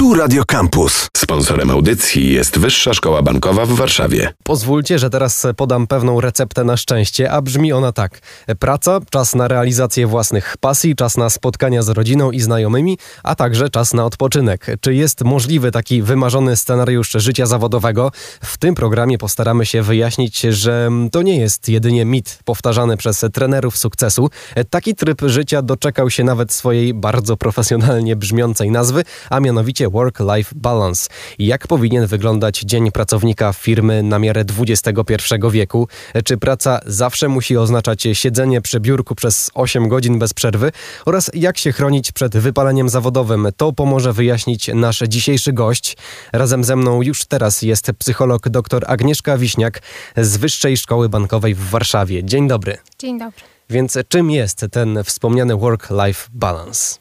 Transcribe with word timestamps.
Tu 0.00 0.14
Radio 0.14 0.44
Campus. 0.44 1.08
Sponsorem 1.16 1.70
audycji 1.70 2.32
jest 2.32 2.58
Wyższa 2.58 2.94
Szkoła 2.94 3.22
Bankowa 3.22 3.66
w 3.66 3.68
Warszawie. 3.68 4.32
Pozwólcie, 4.42 4.98
że 4.98 5.10
teraz 5.10 5.46
podam 5.56 5.86
pewną 5.86 6.20
receptę 6.20 6.64
na 6.64 6.76
szczęście, 6.76 7.30
a 7.30 7.42
brzmi 7.42 7.72
ona 7.72 7.92
tak. 7.92 8.20
Praca, 8.58 9.00
czas 9.10 9.34
na 9.34 9.48
realizację 9.48 10.06
własnych 10.06 10.56
pasji, 10.60 10.96
czas 10.96 11.16
na 11.16 11.30
spotkania 11.30 11.82
z 11.82 11.88
rodziną 11.88 12.30
i 12.30 12.40
znajomymi, 12.40 12.98
a 13.22 13.34
także 13.34 13.70
czas 13.70 13.94
na 13.94 14.04
odpoczynek. 14.04 14.66
Czy 14.80 14.94
jest 14.94 15.24
możliwy 15.24 15.70
taki 15.70 16.02
wymarzony 16.02 16.56
scenariusz 16.56 17.12
życia 17.12 17.46
zawodowego? 17.46 18.12
W 18.40 18.58
tym 18.58 18.74
programie 18.74 19.18
postaramy 19.18 19.66
się 19.66 19.82
wyjaśnić, 19.82 20.40
że 20.40 20.90
to 21.12 21.22
nie 21.22 21.40
jest 21.40 21.68
jedynie 21.68 22.04
mit 22.04 22.38
powtarzany 22.44 22.96
przez 22.96 23.24
trenerów 23.32 23.78
sukcesu. 23.78 24.30
Taki 24.70 24.94
tryb 24.94 25.22
życia 25.26 25.62
doczekał 25.62 26.10
się 26.10 26.24
nawet 26.24 26.52
swojej 26.52 26.94
bardzo 26.94 27.36
profesjonalnie 27.36 28.16
brzmiącej 28.16 28.70
nazwy, 28.70 29.04
a 29.30 29.40
mianowicie 29.40 29.89
Work-Life 29.90 30.52
Balance. 30.56 31.08
Jak 31.38 31.66
powinien 31.66 32.06
wyglądać 32.06 32.60
dzień 32.60 32.90
pracownika 32.90 33.52
firmy 33.52 34.02
na 34.02 34.18
miarę 34.18 34.44
XXI 34.58 35.34
wieku? 35.50 35.88
Czy 36.24 36.36
praca 36.36 36.80
zawsze 36.86 37.28
musi 37.28 37.56
oznaczać 37.56 38.08
siedzenie 38.12 38.60
przy 38.60 38.80
biurku 38.80 39.14
przez 39.14 39.50
8 39.54 39.88
godzin 39.88 40.18
bez 40.18 40.34
przerwy? 40.34 40.72
Oraz 41.06 41.30
jak 41.34 41.58
się 41.58 41.72
chronić 41.72 42.12
przed 42.12 42.36
wypaleniem 42.36 42.88
zawodowym? 42.88 43.48
To 43.56 43.72
pomoże 43.72 44.12
wyjaśnić 44.12 44.70
nasz 44.74 45.02
dzisiejszy 45.08 45.52
gość. 45.52 45.96
Razem 46.32 46.64
ze 46.64 46.76
mną 46.76 47.02
już 47.02 47.24
teraz 47.24 47.62
jest 47.62 47.90
psycholog 47.98 48.48
dr 48.48 48.84
Agnieszka 48.86 49.38
Wiśniak 49.38 49.82
z 50.16 50.36
Wyższej 50.36 50.76
Szkoły 50.76 51.08
Bankowej 51.08 51.54
w 51.54 51.70
Warszawie. 51.70 52.24
Dzień 52.24 52.48
dobry. 52.48 52.78
Dzień 52.98 53.18
dobry. 53.18 53.42
Więc 53.70 53.98
czym 54.08 54.30
jest 54.30 54.66
ten 54.72 55.04
wspomniany 55.04 55.56
work-life 55.56 56.28
balance? 56.32 56.99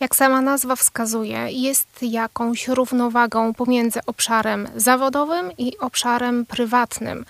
Jak 0.00 0.16
sama 0.16 0.40
nazwa 0.40 0.76
wskazuje, 0.76 1.46
jest 1.50 1.88
jakąś 2.02 2.68
równowagą 2.68 3.54
pomiędzy 3.54 4.00
obszarem 4.06 4.68
zawodowym 4.76 5.52
i 5.58 5.78
obszarem 5.78 6.46
prywatnym. 6.46 7.24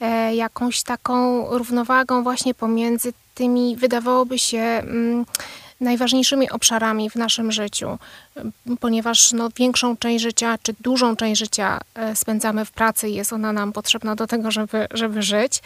E, 0.00 0.34
jakąś 0.34 0.82
taką 0.82 1.46
równowagą 1.58 2.22
właśnie 2.22 2.54
pomiędzy 2.54 3.12
tymi, 3.34 3.76
wydawałoby 3.76 4.38
się, 4.38 4.58
mm, 4.58 5.26
najważniejszymi 5.80 6.50
obszarami 6.50 7.10
w 7.10 7.16
naszym 7.16 7.52
życiu, 7.52 7.98
ponieważ 8.80 9.32
no, 9.32 9.48
większą 9.56 9.96
część 9.96 10.22
życia, 10.22 10.58
czy 10.62 10.74
dużą 10.80 11.16
część 11.16 11.38
życia 11.38 11.80
e, 11.94 12.16
spędzamy 12.16 12.64
w 12.64 12.70
pracy 12.70 13.08
i 13.08 13.14
jest 13.14 13.32
ona 13.32 13.52
nam 13.52 13.72
potrzebna 13.72 14.14
do 14.14 14.26
tego, 14.26 14.50
żeby, 14.50 14.86
żeby 14.90 15.22
żyć, 15.22 15.62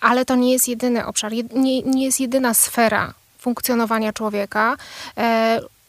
ale 0.00 0.24
to 0.24 0.34
nie 0.34 0.52
jest 0.52 0.68
jedyny 0.68 1.06
obszar, 1.06 1.32
nie, 1.32 1.82
nie 1.82 2.04
jest 2.04 2.20
jedyna 2.20 2.54
sfera 2.54 3.14
funkcjonowania 3.38 4.12
człowieka. 4.12 4.76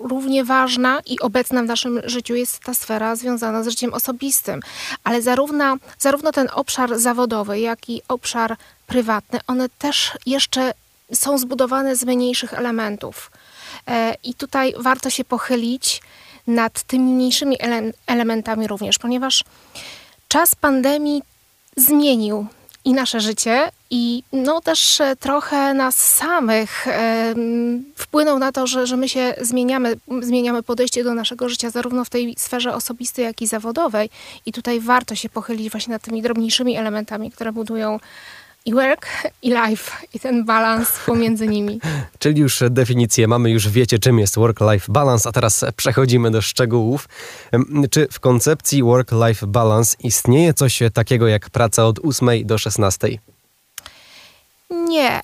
Równie 0.03 0.43
ważna 0.43 1.01
i 1.05 1.19
obecna 1.19 1.63
w 1.63 1.65
naszym 1.65 2.01
życiu 2.05 2.35
jest 2.35 2.59
ta 2.59 2.73
sfera 2.73 3.15
związana 3.15 3.63
z 3.63 3.67
życiem 3.67 3.93
osobistym. 3.93 4.59
Ale 5.03 5.21
zarówno, 5.21 5.77
zarówno 5.99 6.31
ten 6.31 6.47
obszar 6.53 6.99
zawodowy, 6.99 7.59
jak 7.59 7.89
i 7.89 8.01
obszar 8.07 8.57
prywatny, 8.87 9.39
one 9.47 9.69
też 9.69 10.11
jeszcze 10.25 10.73
są 11.13 11.37
zbudowane 11.37 11.95
z 11.95 12.03
mniejszych 12.03 12.53
elementów. 12.53 13.31
E, 13.87 14.15
I 14.23 14.33
tutaj 14.33 14.73
warto 14.77 15.09
się 15.09 15.23
pochylić 15.23 16.01
nad 16.47 16.83
tymi 16.83 17.11
mniejszymi 17.13 17.55
ele 17.59 17.91
elementami 18.07 18.67
również, 18.67 18.99
ponieważ 18.99 19.43
czas 20.27 20.55
pandemii 20.55 21.23
zmienił 21.77 22.47
i 22.85 22.93
nasze 22.93 23.19
życie, 23.19 23.71
i 23.91 24.23
no 24.33 24.61
też 24.61 25.01
e, 25.01 25.15
trochę 25.15 25.73
nas 25.73 25.95
samych 25.95 26.87
wpłynął 27.95 28.39
na 28.39 28.51
to, 28.51 28.67
że, 28.67 28.87
że 28.87 28.97
my 28.97 29.09
się 29.09 29.33
zmieniamy, 29.41 29.95
zmieniamy 30.21 30.63
podejście 30.63 31.03
do 31.03 31.13
naszego 31.13 31.49
życia 31.49 31.69
zarówno 31.69 32.05
w 32.05 32.09
tej 32.09 32.35
sferze 32.37 32.75
osobistej, 32.75 33.25
jak 33.25 33.41
i 33.41 33.47
zawodowej. 33.47 34.09
I 34.45 34.51
tutaj 34.51 34.79
warto 34.79 35.15
się 35.15 35.29
pochylić 35.29 35.71
właśnie 35.71 35.91
nad 35.91 36.01
tymi 36.01 36.21
drobniejszymi 36.21 36.77
elementami, 36.77 37.31
które 37.31 37.51
budują 37.51 37.99
i 38.65 38.73
work, 38.73 39.07
i 39.41 39.49
life, 39.49 39.91
i 40.13 40.19
ten 40.19 40.45
balans 40.45 40.89
pomiędzy 41.05 41.47
nimi. 41.47 41.79
Czyli 42.19 42.41
już 42.41 42.63
definicję 42.69 43.27
mamy, 43.27 43.51
już 43.51 43.69
wiecie, 43.69 43.99
czym 43.99 44.19
jest 44.19 44.35
work-life 44.35 44.91
balance, 44.91 45.29
a 45.29 45.31
teraz 45.31 45.65
przechodzimy 45.75 46.31
do 46.31 46.41
szczegółów. 46.41 47.09
Czy 47.91 48.07
w 48.11 48.19
koncepcji 48.19 48.83
work-life 48.83 49.47
balance 49.47 49.97
istnieje 50.03 50.53
coś 50.53 50.79
takiego 50.93 51.27
jak 51.27 51.49
praca 51.49 51.85
od 51.85 51.99
8 52.05 52.29
do 52.45 52.57
16? 52.57 53.07
Nie. 54.71 55.21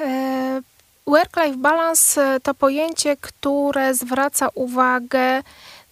E, 0.00 0.62
work-life 1.06 1.56
balance 1.56 2.40
to 2.42 2.54
pojęcie, 2.54 3.16
które 3.16 3.94
zwraca 3.94 4.48
uwagę 4.54 5.42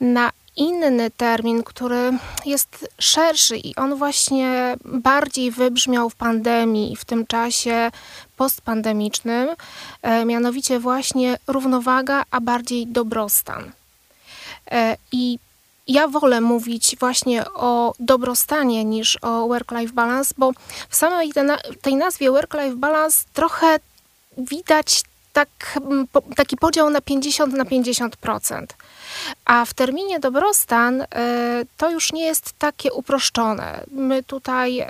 na 0.01 0.31
inny 0.57 1.11
termin, 1.11 1.63
który 1.63 2.13
jest 2.47 2.89
szerszy 2.99 3.57
i 3.57 3.77
on 3.77 3.95
właśnie 3.95 4.77
bardziej 4.85 5.51
wybrzmiał 5.51 6.11
w 6.11 6.15
pandemii, 6.15 6.97
w 6.97 7.05
tym 7.05 7.27
czasie 7.27 7.91
postpandemicznym, 8.37 9.49
e, 10.03 10.25
mianowicie 10.25 10.79
właśnie 10.79 11.39
równowaga, 11.47 12.25
a 12.31 12.41
bardziej 12.41 12.87
dobrostan. 12.87 13.73
E, 14.71 14.97
I 15.13 15.39
ja 15.87 16.09
wolę 16.09 16.41
mówić 16.41 16.97
właśnie 17.01 17.45
o 17.55 17.95
dobrostanie 17.99 18.85
niż 18.85 19.19
o 19.23 19.49
work-life 19.49 19.93
balance, 19.93 20.35
bo 20.39 20.53
w 20.89 20.97
samej 20.97 21.33
tej 21.83 21.97
nazwie 21.97 22.31
work-life 22.31 22.77
balance 22.77 23.25
trochę 23.33 23.79
widać 24.39 25.03
tak, 25.33 25.79
taki 26.37 26.57
podział 26.57 26.91
na 26.91 27.01
50 27.01 27.55
na 27.55 27.65
50%. 27.65 28.67
A 29.45 29.65
w 29.65 29.75
terminie 29.75 30.21
dobrostan 30.21 31.01
y, 31.01 31.07
to 31.77 31.91
już 31.91 32.13
nie 32.13 32.25
jest 32.25 32.53
takie 32.59 32.93
uproszczone. 32.93 33.85
My 33.91 34.23
tutaj 34.23 34.81
y, 34.81 34.87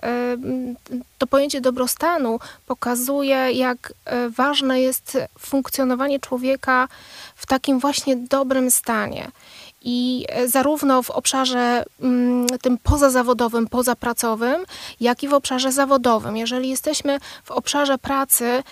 to 1.18 1.26
pojęcie 1.26 1.60
dobrostanu 1.60 2.40
pokazuje, 2.66 3.52
jak 3.52 3.90
y, 3.90 4.30
ważne 4.30 4.80
jest 4.80 5.18
funkcjonowanie 5.38 6.20
człowieka 6.20 6.88
w 7.36 7.46
takim 7.46 7.78
właśnie 7.78 8.16
dobrym 8.16 8.70
stanie. 8.70 9.30
I 9.84 10.26
zarówno 10.46 11.02
w 11.02 11.10
obszarze 11.10 11.84
mm, 12.00 12.46
tym 12.62 12.78
pozazawodowym, 12.78 13.68
pozapracowym, 13.68 14.64
jak 15.00 15.22
i 15.22 15.28
w 15.28 15.34
obszarze 15.34 15.72
zawodowym. 15.72 16.36
Jeżeli 16.36 16.68
jesteśmy 16.68 17.18
w 17.44 17.50
obszarze 17.50 17.98
pracy, 17.98 18.62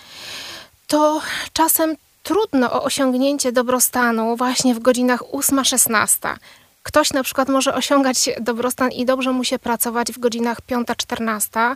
to 0.87 1.21
czasem 1.53 1.95
trudno 2.23 2.71
o 2.71 2.83
osiągnięcie 2.83 3.51
dobrostanu 3.51 4.35
właśnie 4.35 4.75
w 4.75 4.79
godzinach 4.79 5.21
8-16. 5.21 6.35
Ktoś 6.83 7.13
na 7.13 7.23
przykład 7.23 7.49
może 7.49 7.73
osiągać 7.73 8.29
dobrostan 8.41 8.91
i 8.91 9.05
dobrze 9.05 9.31
mu 9.31 9.43
się 9.43 9.59
pracować 9.59 10.11
w 10.11 10.19
godzinach 10.19 10.61
5-14 10.61 11.75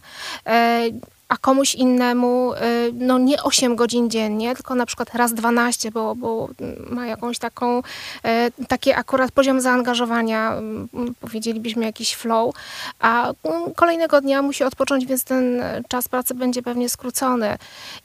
a 1.30 1.38
komuś 1.38 1.76
innemu 1.76 2.54
y, 2.54 2.58
no 2.94 3.18
nie 3.18 3.44
8 3.44 3.76
godzin 3.76 4.10
dziennie, 4.10 4.56
tylko 4.56 4.76
na 4.76 4.86
przykład 4.86 5.16
raz 5.16 5.34
12, 5.34 5.92
bo, 5.92 6.16
bo 6.16 6.50
ma 6.90 7.08
jakąś 7.08 7.40
taką, 7.40 7.80
y, 7.80 8.66
taki 8.68 8.94
akurat 8.94 9.32
poziom 9.32 9.62
zaangażowania, 9.62 10.54
mm, 10.54 10.88
powiedzielibyśmy 11.20 11.86
jakiś 11.86 12.14
flow, 12.14 12.56
a 13.00 13.34
mm, 13.44 13.74
kolejnego 13.74 14.22
dnia 14.22 14.42
musi 14.42 14.64
odpocząć, 14.64 15.06
więc 15.06 15.24
ten 15.24 15.64
czas 15.88 16.08
pracy 16.08 16.34
będzie 16.34 16.62
pewnie 16.62 16.90
skrócony. 16.90 17.58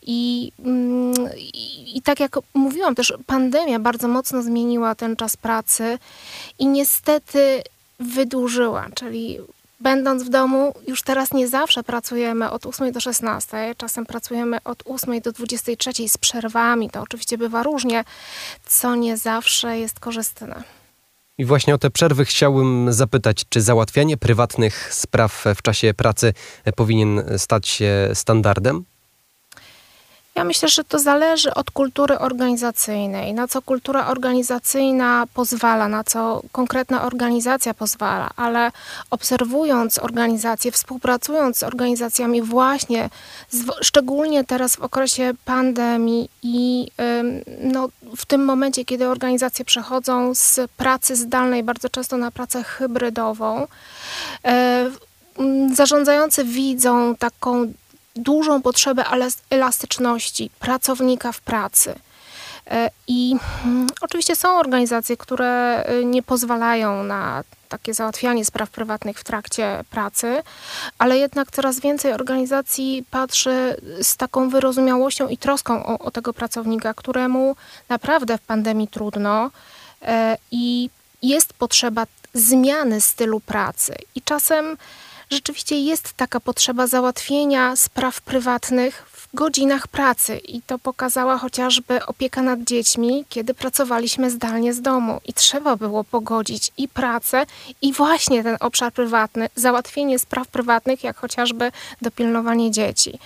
I, 0.03 0.53
mm, 0.65 1.15
i, 1.37 1.97
i 1.97 2.03
tak 2.03 2.21
jak 2.21 2.39
mówiłam, 2.55 2.95
też 2.95 3.15
pandemia 3.27 3.79
bardzo 3.79 4.09
mocno 4.09 4.43
zmieniła 4.43 4.95
ten 4.95 5.17
czas 5.17 5.37
pracy 5.37 5.99
i 6.59 6.67
niestety 6.67 7.63
wydłużyła, 8.01 8.87
czyli 8.95 9.39
będąc 9.81 10.23
w 10.23 10.29
domu, 10.29 10.75
już 10.87 11.03
teraz 11.03 11.33
nie 11.33 11.49
zawsze 11.49 11.83
pracujemy 11.83 12.51
od 12.51 12.67
8 12.67 12.93
do 12.93 13.01
16, 13.01 13.75
czasem 13.77 14.07
pracujemy 14.07 14.59
od 14.65 14.83
8 14.85 15.21
do 15.21 15.33
23 15.33 15.91
z 16.09 16.19
przerwami. 16.19 16.91
To 16.91 17.03
oczywiście 17.03 17.39
bywa 17.39 17.63
różnie, 17.63 18.05
co 18.67 18.95
nie 18.95 19.17
zawsze 19.17 19.79
jest 19.79 20.01
korzystne. 20.01 20.63
I 21.39 21.45
właśnie 21.45 21.75
o 21.75 21.79
te 21.79 21.91
przerwy 21.91 22.25
chciałbym 22.25 22.93
zapytać, 22.93 23.45
czy 23.49 23.61
załatwianie 23.61 24.17
prywatnych 24.17 24.95
spraw 24.95 25.45
w 25.57 25.63
czasie 25.63 25.95
pracy 25.95 26.33
powinien 26.77 27.23
stać 27.37 27.69
się 27.69 28.11
standardem? 28.15 28.85
Ja 30.41 30.45
myślę, 30.45 30.69
że 30.69 30.85
to 30.85 30.99
zależy 30.99 31.55
od 31.55 31.71
kultury 31.71 32.19
organizacyjnej, 32.19 33.35
na 33.35 33.49
co 33.49 33.63
kultura 33.63 34.07
organizacyjna 34.07 35.27
pozwala, 35.35 35.89
na 35.89 36.05
co 36.05 36.43
konkretna 36.53 37.03
organizacja 37.03 37.75
pozwala, 37.75 38.31
ale 38.37 38.73
obserwując 39.11 39.99
organizacje, 39.99 40.73
współpracując 40.73 41.59
z 41.59 41.63
organizacjami 41.63 42.43
właśnie, 42.43 43.11
szczególnie 43.81 44.45
teraz 44.45 44.77
w 44.77 44.81
okresie 44.81 45.33
pandemii 45.45 46.29
i 46.43 46.89
no, 47.63 47.89
w 48.17 48.27
tym 48.27 48.45
momencie, 48.45 48.85
kiedy 48.85 49.09
organizacje 49.09 49.65
przechodzą 49.65 50.35
z 50.35 50.61
pracy 50.77 51.17
zdalnej 51.17 51.63
bardzo 51.63 51.89
często 51.89 52.17
na 52.17 52.31
pracę 52.31 52.63
hybrydową, 52.63 53.67
e, 54.45 54.91
zarządzający 55.75 56.45
widzą 56.45 57.17
taką 57.17 57.73
dużą 58.17 58.63
potrzebę 58.63 59.05
elastyczności 59.51 60.51
pracownika 60.59 61.33
w 61.33 61.41
pracy. 61.41 61.95
I 63.09 63.37
mm, 63.65 63.87
oczywiście 64.01 64.37
są 64.37 64.59
organizacje, 64.59 65.17
które 65.17 65.85
nie 66.05 66.23
pozwalają 66.23 67.03
na 67.03 67.45
takie 67.69 67.95
załatwianie 67.95 68.45
spraw 68.45 68.71
prywatnych 68.71 69.19
w 69.19 69.25
trakcie 69.25 69.85
pracy, 69.91 70.43
ale 70.99 71.19
jednak 71.19 71.51
coraz 71.51 71.81
więcej 71.81 72.13
organizacji 72.13 73.05
patrzy 73.11 73.77
z 74.03 74.17
taką 74.17 74.49
wyrozumiałością 74.49 75.29
i 75.29 75.39
troską 75.39 75.87
o, 75.87 75.99
o 75.99 76.11
tego 76.11 76.33
pracownika, 76.33 76.95
któremu 76.95 77.57
naprawdę 77.89 78.39
w 78.39 78.41
pandemii 78.41 78.89
trudno 78.89 79.51
e, 80.03 80.37
i 80.51 80.91
jest 81.23 81.53
potrzeba 81.53 82.07
zmiany 82.35 83.01
stylu 83.01 83.41
pracy. 83.41 83.95
I 84.15 84.23
czasem 84.23 84.77
rzeczywiście 85.31 85.81
jest 85.81 86.13
taka 86.13 86.41
potrzeba 86.41 86.87
załatwienia 86.87 87.77
spraw 87.77 88.21
prywatnych 88.21 89.11
godzinach 89.35 89.89
pracy 89.89 90.39
i 90.39 90.63
to 90.63 90.79
pokazała 90.79 91.39
chociażby 91.39 92.07
opieka 92.07 92.43
nad 92.43 92.61
dziećmi, 92.61 93.25
kiedy 93.29 93.55
pracowaliśmy 93.55 94.31
zdalnie 94.31 94.75
z 94.75 94.81
domu 94.81 95.21
i 95.27 95.35
trzeba 95.35 95.77
było 95.77 96.05
pogodzić 96.05 96.73
i 96.77 96.89
pracę 96.89 97.47
i 97.83 97.93
właśnie 97.93 98.43
ten 98.43 98.57
obszar 98.61 98.93
prywatny, 98.93 99.49
załatwienie 99.57 100.19
spraw 100.19 100.49
prywatnych, 100.49 101.05
jak 101.05 101.17
chociażby 101.17 101.73
dopilnowanie 102.03 102.71
dzieci. 102.71 103.19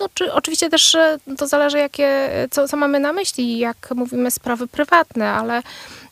No, 0.00 0.08
czy, 0.14 0.32
oczywiście 0.32 0.70
też 0.70 0.96
to 1.38 1.46
zależy, 1.46 1.78
jakie, 1.78 2.30
co, 2.50 2.68
co 2.68 2.76
mamy 2.76 3.00
na 3.00 3.12
myśli, 3.12 3.58
jak 3.58 3.88
mówimy 3.94 4.30
sprawy 4.30 4.66
prywatne, 4.66 5.32
ale 5.32 5.62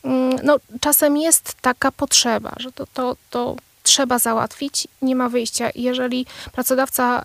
mm, 0.04 0.38
no, 0.42 0.56
czasem 0.80 1.16
jest 1.16 1.54
taka 1.60 1.92
potrzeba, 1.92 2.52
że 2.56 2.72
to, 2.72 2.86
to, 2.94 3.16
to 3.30 3.56
trzeba 3.90 4.18
załatwić, 4.18 4.88
nie 5.02 5.16
ma 5.16 5.28
wyjścia. 5.28 5.70
Jeżeli 5.74 6.26
pracodawca 6.52 7.24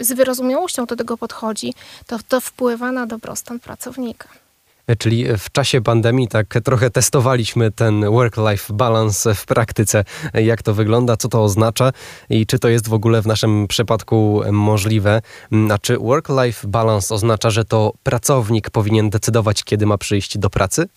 z 0.00 0.12
wyrozumiałością 0.12 0.86
do 0.86 0.96
tego 0.96 1.16
podchodzi, 1.16 1.74
to 2.06 2.18
to 2.28 2.40
wpływa 2.40 2.92
na 2.92 3.06
dobrostan 3.06 3.60
pracownika. 3.60 4.28
Czyli 4.98 5.24
w 5.38 5.52
czasie 5.52 5.80
pandemii 5.80 6.28
tak 6.28 6.46
trochę 6.64 6.90
testowaliśmy 6.90 7.70
ten 7.70 8.04
work-life 8.10 8.74
balance 8.74 9.34
w 9.34 9.46
praktyce. 9.46 10.04
Jak 10.34 10.62
to 10.62 10.74
wygląda, 10.74 11.16
co 11.16 11.28
to 11.28 11.44
oznacza 11.44 11.92
i 12.30 12.46
czy 12.46 12.58
to 12.58 12.68
jest 12.68 12.88
w 12.88 12.92
ogóle 12.92 13.22
w 13.22 13.26
naszym 13.26 13.66
przypadku 13.68 14.42
możliwe. 14.52 15.22
A 15.70 15.78
czy 15.78 15.98
work-life 15.98 16.68
balance 16.68 17.14
oznacza, 17.14 17.50
że 17.50 17.64
to 17.64 17.92
pracownik 18.02 18.70
powinien 18.70 19.10
decydować, 19.10 19.64
kiedy 19.64 19.86
ma 19.86 19.98
przyjść 19.98 20.38
do 20.38 20.50
pracy? 20.50 20.88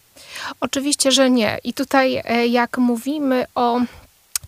Oczywiście, 0.59 1.11
że 1.11 1.29
nie. 1.29 1.59
I 1.63 1.73
tutaj, 1.73 2.21
e, 2.25 2.47
jak 2.47 2.77
mówimy 2.77 3.45
o 3.55 3.79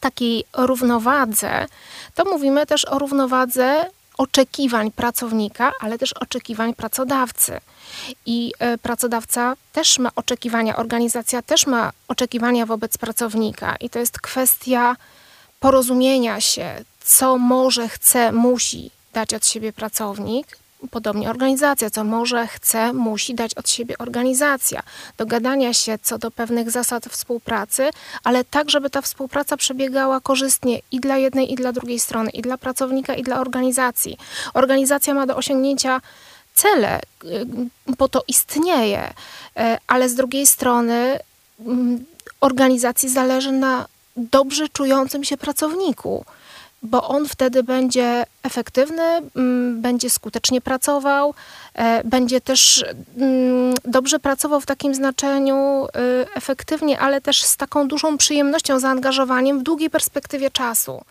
takiej 0.04 0.46
równowadze, 0.54 1.68
to 2.16 2.26
mówimy 2.26 2.66
też 2.66 2.86
o 2.86 3.00
równowadze 3.00 3.90
oczekiwań 4.18 4.92
pracownika, 4.92 5.72
ale 5.80 5.98
też 5.98 6.14
oczekiwań 6.14 6.74
pracodawcy. 6.74 7.60
I 8.26 8.54
e, 8.60 8.78
pracodawca 8.78 9.56
też 9.74 10.00
ma 10.00 10.10
oczekiwania, 10.16 10.76
organizacja 10.76 11.42
też 11.42 11.68
ma 11.68 11.92
oczekiwania 12.08 12.66
wobec 12.66 12.98
pracownika, 12.98 13.76
i 13.76 13.90
to 13.90 14.00
jest 14.00 14.20
kwestia 14.20 14.96
porozumienia 15.60 16.42
się, 16.42 16.84
co 17.04 17.38
może, 17.38 17.90
chce, 17.90 18.32
musi 18.32 18.92
dać 19.14 19.34
od 19.34 19.48
siebie 19.48 19.74
pracownik, 19.74 20.58
Podobnie 20.92 21.30
organizacja, 21.30 21.90
co 21.90 22.04
może, 22.04 22.48
chce, 22.48 22.94
musi 22.94 23.36
dać 23.36 23.54
od 23.54 23.70
siebie 23.70 23.98
organizacja. 23.98 24.84
Dogadania 25.18 25.74
się 25.74 25.98
co 26.02 26.18
do 26.18 26.32
pewnych 26.32 26.72
zasad 26.72 27.06
współpracy, 27.06 27.90
ale 28.24 28.44
tak, 28.44 28.70
żeby 28.70 28.90
ta 28.90 29.02
współpraca 29.02 29.58
przebiegała 29.58 30.20
korzystnie 30.20 30.80
i 30.92 31.00
dla 31.00 31.18
jednej, 31.18 31.54
i 31.54 31.56
dla 31.56 31.72
drugiej 31.72 32.00
strony, 32.00 32.30
i 32.30 32.42
dla 32.42 32.58
pracownika, 32.58 33.16
i 33.16 33.24
dla 33.24 33.40
organizacji. 33.40 34.18
Organizacja 34.54 35.14
ma 35.14 35.26
do 35.26 35.36
osiągnięcia 35.36 36.02
cele, 36.56 37.00
y, 37.26 37.96
po 37.98 38.08
to 38.08 38.24
istnieje, 38.28 39.10
y, 39.10 39.62
ale 39.88 40.10
z 40.10 40.16
drugiej 40.16 40.48
strony 40.48 41.20
mm, 41.60 42.06
organizacji 42.42 43.10
zależy 43.10 43.52
na 43.52 43.86
dobrze 44.18 44.70
czującym 44.70 45.24
się 45.24 45.38
pracowniku 45.38 46.26
bo 46.84 47.08
on 47.08 47.28
wtedy 47.28 47.64
będzie 47.64 48.24
efektywny, 48.44 49.04
mm, 49.36 49.82
będzie 49.82 50.10
skutecznie 50.10 50.62
pracował, 50.62 51.34
e, 51.76 52.04
będzie 52.04 52.42
też 52.42 52.86
mm, 53.18 53.74
dobrze 53.86 54.20
pracował 54.20 54.62
w 54.62 54.66
takim 54.66 54.96
znaczeniu 54.96 55.86
y, 55.86 55.90
efektywnie, 56.36 57.00
ale 57.00 57.22
też 57.22 57.44
z 57.44 57.58
taką 57.58 57.88
dużą 57.88 58.18
przyjemnością, 58.18 58.80
zaangażowaniem 58.80 59.60
w 59.60 59.64
długiej 59.64 59.90
perspektywie 59.90 60.52
czasu. 60.52 61.02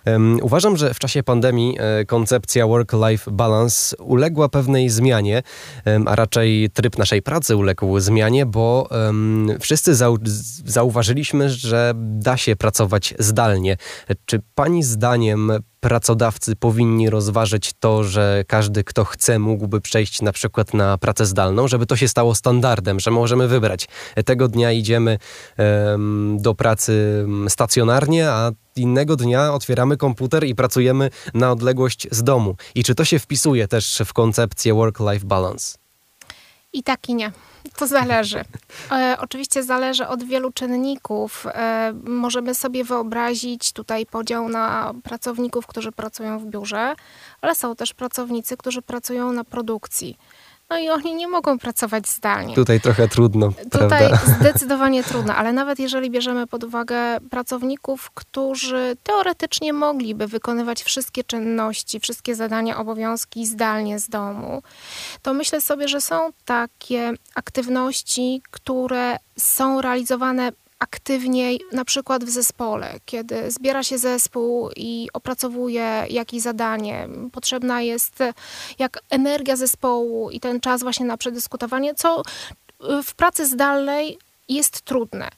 Uważam, 0.42 0.76
że 0.76 0.94
w 0.94 0.98
czasie 0.98 1.22
pandemii 1.22 1.76
e, 1.80 2.04
koncepcja 2.04 2.66
work-life 2.66 3.30
balance 3.30 3.96
uległa 3.96 4.48
pewnej 4.48 4.90
zmianie, 4.90 5.42
a 6.06 6.16
raczej 6.16 6.70
tryb 6.74 6.98
naszej 6.98 7.22
pracy 7.22 7.56
uległ 7.56 8.00
zmianie, 8.00 8.46
bo 8.46 8.88
wszyscy 9.60 9.94
zauważyliśmy, 10.64 11.50
że 11.50 11.92
da 11.96 12.36
się 12.36 12.56
pracować 12.56 13.14
zdalnie. 13.18 13.76
Czy 14.26 14.40
pani 14.54 14.82
zdaniem 14.82 15.61
pracodawcy 15.80 16.56
powinni 16.56 17.10
rozważyć 17.10 17.72
to, 17.80 18.04
że 18.04 18.44
każdy, 18.48 18.84
kto 18.84 19.04
chce, 19.04 19.38
mógłby 19.38 19.80
przejść 19.80 20.22
na 20.22 20.32
przykład 20.32 20.74
na 20.74 20.98
pracę 20.98 21.26
zdalną, 21.26 21.68
żeby 21.68 21.86
to 21.86 21.96
się 21.96 22.08
stało 22.08 22.34
standardem, 22.34 23.00
że 23.00 23.10
możemy 23.10 23.48
wybrać. 23.48 23.88
Tego 24.24 24.48
dnia 24.48 24.72
idziemy 24.72 25.18
um, 25.58 26.38
do 26.40 26.54
pracy 26.54 27.26
stacjonarnie, 27.48 28.30
a 28.30 28.50
innego 28.76 29.16
dnia 29.16 29.54
otwieramy 29.54 29.96
komputer 29.96 30.44
i 30.44 30.54
pracujemy 30.54 31.10
na 31.34 31.52
odległość 31.52 32.08
z 32.10 32.22
domu. 32.22 32.56
I 32.74 32.84
czy 32.84 32.94
to 32.94 33.04
się 33.04 33.18
wpisuje 33.18 33.68
też 33.68 34.02
w 34.04 34.12
koncepcję 34.12 34.74
work-life 34.74 35.26
balance? 35.26 35.81
I 36.72 36.82
tak 36.82 37.08
i 37.08 37.14
nie. 37.14 37.32
To 37.76 37.86
zależy. 37.86 38.44
E, 38.92 39.16
oczywiście 39.20 39.62
zależy 39.62 40.06
od 40.06 40.24
wielu 40.24 40.52
czynników. 40.52 41.46
E, 41.46 41.92
możemy 42.04 42.54
sobie 42.54 42.84
wyobrazić 42.84 43.72
tutaj 43.72 44.06
podział 44.06 44.48
na 44.48 44.94
pracowników, 45.02 45.66
którzy 45.66 45.92
pracują 45.92 46.38
w 46.38 46.44
biurze, 46.44 46.94
ale 47.40 47.54
są 47.54 47.76
też 47.76 47.94
pracownicy, 47.94 48.56
którzy 48.56 48.82
pracują 48.82 49.32
na 49.32 49.44
produkcji. 49.44 50.18
No 50.72 50.78
i 50.78 50.90
oni 50.90 51.14
nie 51.14 51.28
mogą 51.28 51.58
pracować 51.58 52.08
zdalnie. 52.08 52.54
Tutaj 52.54 52.80
trochę 52.80 53.08
trudno. 53.08 53.52
Tutaj 53.70 54.08
prawda? 54.08 54.18
zdecydowanie 54.40 55.04
trudno, 55.04 55.34
ale 55.34 55.52
nawet 55.52 55.78
jeżeli 55.78 56.10
bierzemy 56.10 56.46
pod 56.46 56.64
uwagę 56.64 56.96
pracowników, 57.30 58.10
którzy 58.14 58.96
teoretycznie 59.02 59.72
mogliby 59.72 60.26
wykonywać 60.26 60.82
wszystkie 60.82 61.24
czynności, 61.24 62.00
wszystkie 62.00 62.34
zadania, 62.34 62.78
obowiązki 62.78 63.46
zdalnie 63.46 63.98
z 63.98 64.08
domu, 64.08 64.62
to 65.22 65.34
myślę 65.34 65.60
sobie, 65.60 65.88
że 65.88 66.00
są 66.00 66.30
takie 66.44 67.12
aktywności, 67.34 68.42
które 68.50 69.16
są 69.38 69.80
realizowane 69.80 70.52
aktywniej, 70.82 71.60
na 71.72 71.84
przykład 71.84 72.24
w 72.24 72.28
zespole, 72.30 72.94
kiedy 73.04 73.50
zbiera 73.50 73.82
się 73.82 73.98
zespół 73.98 74.70
i 74.76 75.08
opracowuje 75.12 76.06
jakieś 76.10 76.42
zadanie, 76.42 77.08
potrzebna 77.32 77.82
jest 77.82 78.18
jak 78.78 78.98
energia 79.10 79.56
zespołu 79.56 80.30
i 80.30 80.40
ten 80.40 80.60
czas 80.60 80.82
właśnie 80.82 81.06
na 81.06 81.16
przedyskutowanie, 81.16 81.94
co 81.94 82.22
w 83.04 83.14
pracy 83.14 83.46
zdalnej 83.46 84.18
jest 84.48 84.80
trudne. 84.82 85.28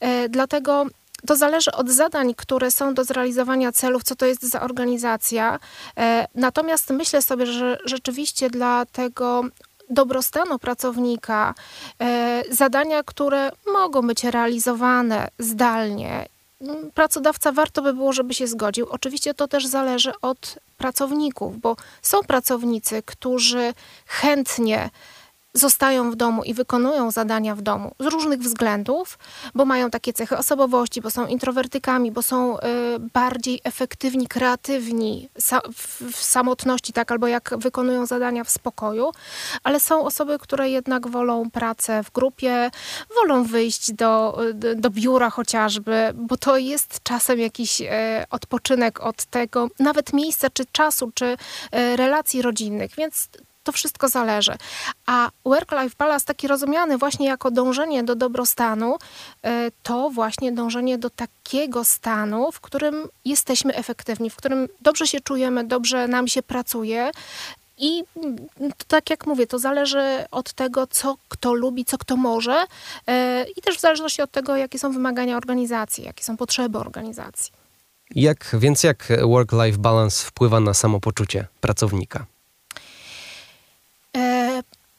E, 0.00 0.28
dlatego 0.28 0.86
to 1.26 1.36
zależy 1.36 1.72
od 1.72 1.90
zadań, 1.90 2.34
które 2.34 2.70
są 2.70 2.94
do 2.94 3.04
zrealizowania 3.04 3.72
celów, 3.72 4.02
co 4.02 4.16
to 4.16 4.26
jest 4.26 4.42
za 4.42 4.60
organizacja. 4.60 5.58
E, 5.98 6.26
natomiast 6.34 6.90
myślę 6.90 7.22
sobie, 7.22 7.46
że 7.46 7.78
rzeczywiście 7.84 8.50
dla 8.50 8.86
tego 8.86 9.44
dobrostanu 9.92 10.58
pracownika, 10.58 11.54
e, 12.00 12.42
zadania, 12.50 13.02
które 13.02 13.50
mogą 13.72 14.02
być 14.02 14.24
realizowane 14.24 15.28
zdalnie. 15.38 16.26
Pracodawca 16.94 17.52
warto 17.52 17.82
by 17.82 17.94
było, 17.94 18.12
żeby 18.12 18.34
się 18.34 18.46
zgodził. 18.46 18.86
Oczywiście 18.90 19.34
to 19.34 19.48
też 19.48 19.66
zależy 19.66 20.12
od 20.22 20.58
pracowników, 20.76 21.60
bo 21.60 21.76
są 22.02 22.20
pracownicy, 22.22 23.02
którzy 23.02 23.74
chętnie 24.06 24.90
zostają 25.54 26.10
w 26.10 26.16
domu 26.16 26.44
i 26.44 26.54
wykonują 26.54 27.10
zadania 27.10 27.54
w 27.54 27.62
domu 27.62 27.94
z 28.00 28.06
różnych 28.06 28.40
względów, 28.40 29.18
bo 29.54 29.64
mają 29.64 29.90
takie 29.90 30.12
cechy 30.12 30.38
osobowości, 30.38 31.00
bo 31.00 31.10
są 31.10 31.26
introwertykami, 31.26 32.12
bo 32.12 32.22
są 32.22 32.58
y, 32.58 32.60
bardziej 33.14 33.60
efektywni, 33.64 34.26
kreatywni 34.26 35.28
w, 35.74 36.16
samotności, 36.16 36.92
tak, 36.92 37.12
albo 37.12 37.26
jak 37.26 37.54
wykonują 37.58 38.06
zadania 38.06 38.44
w 38.44 38.50
spokoju, 38.50 39.12
ale 39.62 39.80
są 39.80 40.04
osoby, 40.04 40.38
które 40.38 40.70
jednak 40.70 41.08
wolą 41.08 41.50
pracę 41.50 42.02
w 42.04 42.12
grupie, 42.12 42.70
wolą 43.14 43.44
wyjść 43.44 43.92
do, 43.92 44.38
do, 44.74 44.90
biura 44.90 45.30
chociażby, 45.30 46.12
bo 46.14 46.36
to 46.36 46.56
jest 46.56 47.00
czasem 47.02 47.38
jakiś 47.38 47.80
y, 47.80 47.86
odpoczynek 48.30 49.00
od 49.00 49.24
tego, 49.24 49.68
nawet 49.78 50.12
miejsca, 50.12 50.50
czy 50.50 50.64
czasu, 50.72 51.10
czy 51.14 51.24
y, 51.24 51.36
relacji 51.96 52.42
rodzinnych, 52.42 52.90
więc 52.96 53.28
to 53.62 53.72
wszystko 53.72 54.08
zależy. 54.08 54.52
A 55.06 55.30
work-life 55.44 55.96
balance, 55.98 56.24
taki 56.26 56.48
rozumiany 56.48 56.98
właśnie 56.98 57.26
jako 57.26 57.50
dążenie 57.50 58.04
do 58.04 58.14
dobrostanu, 58.14 58.96
e, 59.42 59.70
to 59.82 60.10
właśnie 60.10 60.52
dążenie 60.52 60.98
do 60.98 61.10
takiego 61.10 61.84
stanu, 61.84 62.52
w 62.52 62.60
którym 62.60 63.08
jesteśmy 63.24 63.74
efektywni, 63.74 64.30
w 64.30 64.36
którym 64.36 64.68
dobrze 64.80 65.06
się 65.06 65.20
czujemy, 65.20 65.64
dobrze 65.64 66.08
nam 66.08 66.28
się 66.28 66.42
pracuje 66.42 67.10
I 67.78 68.04
to 68.78 68.84
tak 68.88 69.10
jak 69.10 69.26
mówię, 69.26 69.46
to 69.46 69.58
zależy 69.58 70.24
od 70.30 70.52
tego, 70.52 70.86
co 70.86 71.16
kto 71.28 71.54
lubi, 71.54 71.84
co 71.84 71.98
kto 71.98 72.16
może 72.16 72.64
i 73.56 73.62
też 73.62 73.76
w 73.76 73.80
zależności 73.80 74.22
od 74.22 74.30
tego, 74.30 74.56
jakie 74.56 74.78
są 74.78 74.92
wymagania 74.92 75.36
organizacji, 75.36 76.04
jakie 76.04 76.24
są 76.24 76.36
potrzeby 76.36 76.78
organizacji. 76.78 77.52
Jak, 78.14 78.56
więc 78.58 78.82
jak 78.82 79.08
work-life 79.22 79.78
balance 79.78 80.24
wpływa 80.24 80.60
na 80.60 80.74
samopoczucie 80.74 81.46
pracownika? 81.60 82.26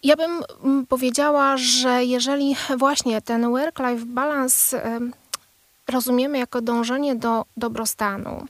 Ja 0.03 0.15
bym 0.15 0.43
mm, 0.63 0.85
powiedziała, 0.85 1.57
że 1.57 2.05
jeżeli 2.05 2.55
właśnie 2.77 3.21
ten 3.21 3.51
work-life 3.51 4.05
balance 4.05 4.81
rozumiemy 5.87 6.37
jako 6.37 6.61
dążenie 6.61 7.15
do 7.15 7.45
dobrostanu, 7.57 8.47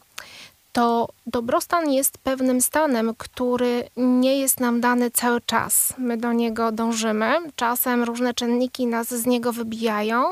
to 0.73 1.09
dobrostan 1.27 1.91
jest 1.91 2.17
pewnym 2.17 2.61
stanem, 2.61 3.13
który 3.17 3.89
nie 3.97 4.37
jest 4.37 4.59
nam 4.59 4.81
dany 4.81 5.11
cały 5.11 5.41
czas. 5.41 5.93
My 5.97 6.17
do 6.17 6.33
niego 6.33 6.71
dążymy, 6.71 7.31
czasem 7.55 8.03
różne 8.03 8.33
czynniki 8.33 8.87
nas 8.87 9.07
z 9.07 9.25
niego 9.25 9.53
wybijają, 9.53 10.23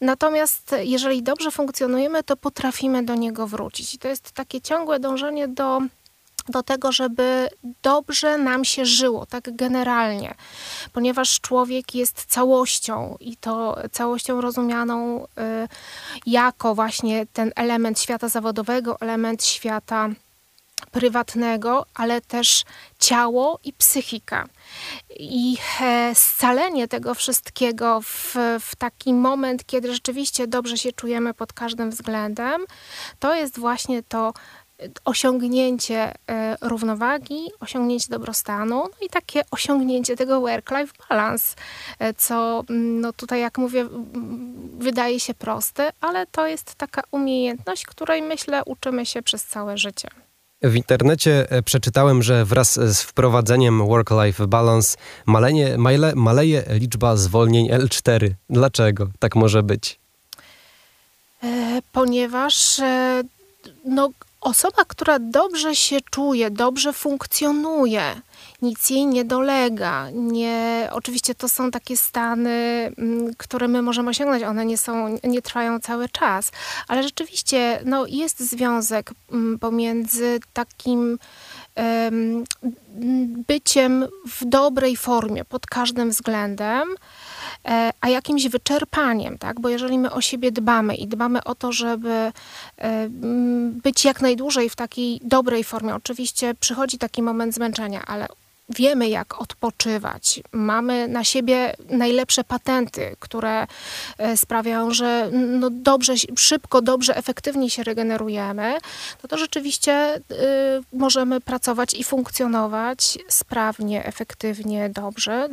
natomiast 0.00 0.74
jeżeli 0.82 1.22
dobrze 1.22 1.50
funkcjonujemy, 1.50 2.22
to 2.22 2.36
potrafimy 2.36 3.02
do 3.02 3.14
niego 3.14 3.46
wrócić. 3.46 3.94
I 3.94 3.98
to 3.98 4.08
jest 4.08 4.32
takie 4.32 4.60
ciągłe 4.60 5.00
dążenie 5.00 5.48
do 5.48 5.80
do 6.50 6.62
tego, 6.62 6.92
żeby 6.92 7.48
dobrze 7.82 8.38
nam 8.38 8.64
się 8.64 8.86
żyło, 8.86 9.26
tak 9.26 9.56
generalnie, 9.56 10.34
ponieważ 10.92 11.40
człowiek 11.40 11.94
jest 11.94 12.24
całością 12.24 13.16
i 13.20 13.36
to 13.36 13.76
całością 13.92 14.40
rozumianą 14.40 15.24
y, 15.24 15.26
jako 16.26 16.74
właśnie 16.74 17.26
ten 17.26 17.52
element 17.56 18.00
świata 18.00 18.28
zawodowego, 18.28 19.00
element 19.00 19.44
świata 19.44 20.08
prywatnego, 20.90 21.86
ale 21.94 22.20
też 22.20 22.64
ciało 22.98 23.58
i 23.64 23.72
psychika. 23.72 24.48
I 25.18 25.56
e, 25.80 26.14
scalenie 26.14 26.88
tego 26.88 27.14
wszystkiego 27.14 28.00
w, 28.00 28.36
w 28.60 28.76
taki 28.76 29.14
moment, 29.14 29.66
kiedy 29.66 29.94
rzeczywiście 29.94 30.46
dobrze 30.46 30.78
się 30.78 30.92
czujemy 30.92 31.34
pod 31.34 31.52
każdym 31.52 31.90
względem, 31.90 32.64
to 33.18 33.34
jest 33.34 33.58
właśnie 33.58 34.02
to 34.02 34.32
osiągnięcie 35.04 36.14
e, 36.28 36.56
równowagi, 36.60 37.40
osiągnięcie 37.60 38.06
dobrostanu, 38.10 38.76
no 38.76 39.06
i 39.06 39.08
takie 39.08 39.42
osiągnięcie 39.50 40.16
tego 40.16 40.40
work-life 40.40 40.92
balance, 41.08 41.56
e, 41.98 42.14
co 42.14 42.64
mm, 42.70 43.00
no 43.00 43.12
tutaj, 43.12 43.40
jak 43.40 43.58
mówię, 43.58 43.88
wydaje 44.78 45.20
się 45.20 45.34
proste, 45.34 45.92
ale 46.00 46.26
to 46.26 46.46
jest 46.46 46.74
taka 46.74 47.02
umiejętność, 47.10 47.86
której 47.86 48.22
myślę 48.22 48.62
uczymy 48.64 49.06
się 49.06 49.22
przez 49.22 49.44
całe 49.44 49.78
życie. 49.78 50.08
W 50.62 50.74
internecie 50.74 51.50
e, 51.50 51.62
przeczytałem, 51.62 52.22
że 52.22 52.44
wraz 52.44 52.74
z 52.74 53.02
wprowadzeniem 53.02 53.86
work-life 53.86 54.46
balance 54.46 54.96
maleje, 55.26 55.78
male, 55.78 56.14
maleje 56.14 56.64
liczba 56.68 57.16
zwolnień 57.16 57.70
L4. 57.70 58.30
Dlaczego 58.50 59.08
tak 59.18 59.36
może 59.36 59.62
być? 59.62 60.00
Ponieważ 61.92 62.80
no, 63.84 64.10
Osoba, 64.40 64.84
która 64.84 65.18
dobrze 65.18 65.76
się 65.76 65.98
czuje, 66.10 66.50
dobrze 66.50 66.92
funkcjonuje, 66.92 68.02
nic 68.62 68.90
jej 68.90 69.06
nie 69.06 69.24
dolega. 69.24 70.10
Nie, 70.10 70.88
oczywiście 70.92 71.34
to 71.34 71.48
są 71.48 71.70
takie 71.70 71.96
stany, 71.96 72.50
mm, 72.98 73.34
które 73.36 73.68
my 73.68 73.82
możemy 73.82 74.10
osiągnąć, 74.10 74.42
one 74.42 74.66
nie, 74.66 74.78
są, 74.78 75.18
nie 75.24 75.42
trwają 75.42 75.80
cały 75.80 76.08
czas, 76.08 76.50
ale 76.88 77.02
rzeczywiście 77.02 77.80
no, 77.84 78.06
jest 78.06 78.40
związek 78.40 79.10
mm, 79.32 79.58
pomiędzy 79.58 80.40
takim 80.52 81.18
byciem 83.48 84.06
w 84.26 84.44
dobrej 84.44 84.96
formie 84.96 85.44
pod 85.44 85.66
każdym 85.66 86.10
względem, 86.10 86.88
a 88.00 88.08
jakimś 88.08 88.48
wyczerpaniem, 88.48 89.38
tak? 89.38 89.60
Bo 89.60 89.68
jeżeli 89.68 89.98
my 89.98 90.12
o 90.12 90.20
siebie 90.20 90.52
dbamy 90.52 90.94
i 90.94 91.06
dbamy 91.06 91.44
o 91.44 91.54
to, 91.54 91.72
żeby 91.72 92.32
e, 92.78 93.08
być 93.82 94.04
jak 94.04 94.20
najdłużej 94.20 94.70
w 94.70 94.76
takiej 94.76 95.20
dobrej 95.24 95.64
formie, 95.64 95.94
oczywiście 95.94 96.54
przychodzi 96.54 96.98
taki 96.98 97.22
moment 97.22 97.54
zmęczenia, 97.54 98.02
ale 98.06 98.28
wiemy, 98.76 99.08
jak 99.08 99.40
odpoczywać. 99.40 100.40
Mamy 100.52 101.08
na 101.08 101.24
siebie 101.24 101.74
najlepsze 101.90 102.44
patenty, 102.44 103.16
które 103.18 103.66
e, 104.18 104.36
sprawiają, 104.36 104.90
że 104.90 105.30
no 105.32 105.70
dobrze, 105.70 106.14
szybko, 106.36 106.82
dobrze, 106.82 107.16
efektywnie 107.16 107.70
się 107.70 107.82
regenerujemy, 107.82 108.74
no 109.22 109.28
to 109.28 109.38
rzeczywiście 109.38 110.16
y, 110.16 110.20
możemy 110.92 111.40
pracować 111.40 111.94
i 111.94 112.04
funkcjonować 112.04 113.18
sprawnie, 113.28 114.04
efektywnie, 114.04 114.90
dobrze 114.90 115.48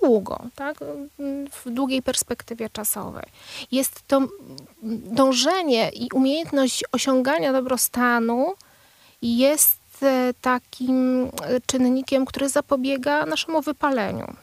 długo, 0.00 0.38
tak? 0.54 0.78
w 1.50 1.70
długiej 1.70 2.02
perspektywie 2.02 2.70
czasowej. 2.70 3.24
Jest 3.72 4.02
to 4.06 4.20
dążenie 4.82 5.88
i 5.88 6.08
umiejętność 6.14 6.84
osiągania 6.92 7.52
dobrostanu 7.52 8.54
jest 9.22 10.02
e, 10.02 10.34
takim 10.40 11.24
e, 11.24 11.60
czynnikiem, 11.66 12.24
który 12.24 12.48
zapobiega 12.48 13.26
naszemu 13.26 13.62
wypaleniu, 13.62 14.34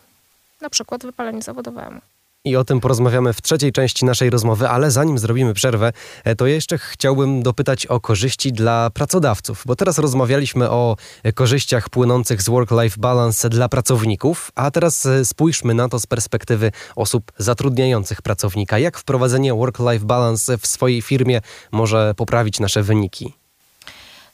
na 0.62 0.70
przykład 0.70 1.02
wypaleniu 1.02 1.42
zawodowemu. 1.42 2.02
I 2.46 2.56
o 2.56 2.64
tym 2.64 2.80
porozmawiamy 2.80 3.34
w 3.34 3.42
trzeciej 3.42 3.72
części 3.72 4.06
naszej 4.06 4.30
rozmowy, 4.30 4.70
ale 4.70 4.92
zanim 4.92 5.18
zrobimy 5.18 5.54
przerwę, 5.54 5.94
e, 6.24 6.36
to 6.36 6.48
jeszcze 6.48 6.78
chciałbym 6.78 7.44
dopytać 7.44 7.86
o 7.86 8.00
korzyści 8.00 8.54
dla 8.54 8.90
pracodawców, 8.90 9.64
bo 9.66 9.76
teraz 9.76 9.98
rozmawialiśmy 9.98 10.70
o 10.70 10.98
korzyściach 11.36 11.90
płynących 11.90 12.42
z 12.42 12.50
work-life 12.50 12.96
balance 13.00 13.50
dla 13.50 13.70
pracowników, 13.70 14.52
a 14.56 14.72
teraz 14.72 15.06
e, 15.06 15.26
spójrzmy 15.26 15.74
na 15.74 15.90
to 15.90 16.00
z 16.00 16.08
perspektywy 16.08 16.72
osób 16.96 17.32
zatrudniających 17.38 18.22
pracownika. 18.22 18.80
Jak 18.80 18.98
wprowadzenie 18.98 19.54
work-life 19.54 20.06
balance 20.06 20.58
w 20.58 20.68
swojej 20.68 21.02
firmie 21.02 21.42
może 21.72 22.14
poprawić 22.18 22.60
nasze 22.60 22.84
wyniki? 22.84 23.34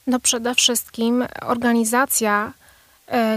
No 0.06 0.20
przede 0.20 0.54
wszystkim 0.54 1.24
organizacja, 1.42 2.52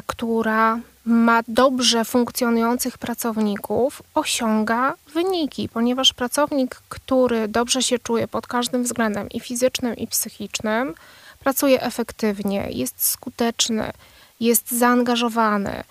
która 0.05 0.79
ma 1.05 1.41
dobrze 1.47 2.05
funkcjonujących 2.05 2.97
pracowników, 2.97 4.01
osiąga 4.15 4.93
wyniki, 5.13 5.69
ponieważ 5.69 6.13
pracownik, 6.13 6.81
który 6.89 7.47
dobrze 7.47 7.83
się 7.83 7.99
czuje 7.99 8.27
pod 8.27 8.47
każdym 8.47 8.83
względem 8.83 9.29
i 9.29 9.39
fizycznym, 9.39 9.97
i 9.97 10.07
psychicznym, 10.07 10.93
pracuje 11.39 11.81
efektywnie, 11.81 12.67
jest 12.69 13.03
skuteczny, 13.03 13.91
jest 14.39 14.71
zaangażowany. 14.71 15.83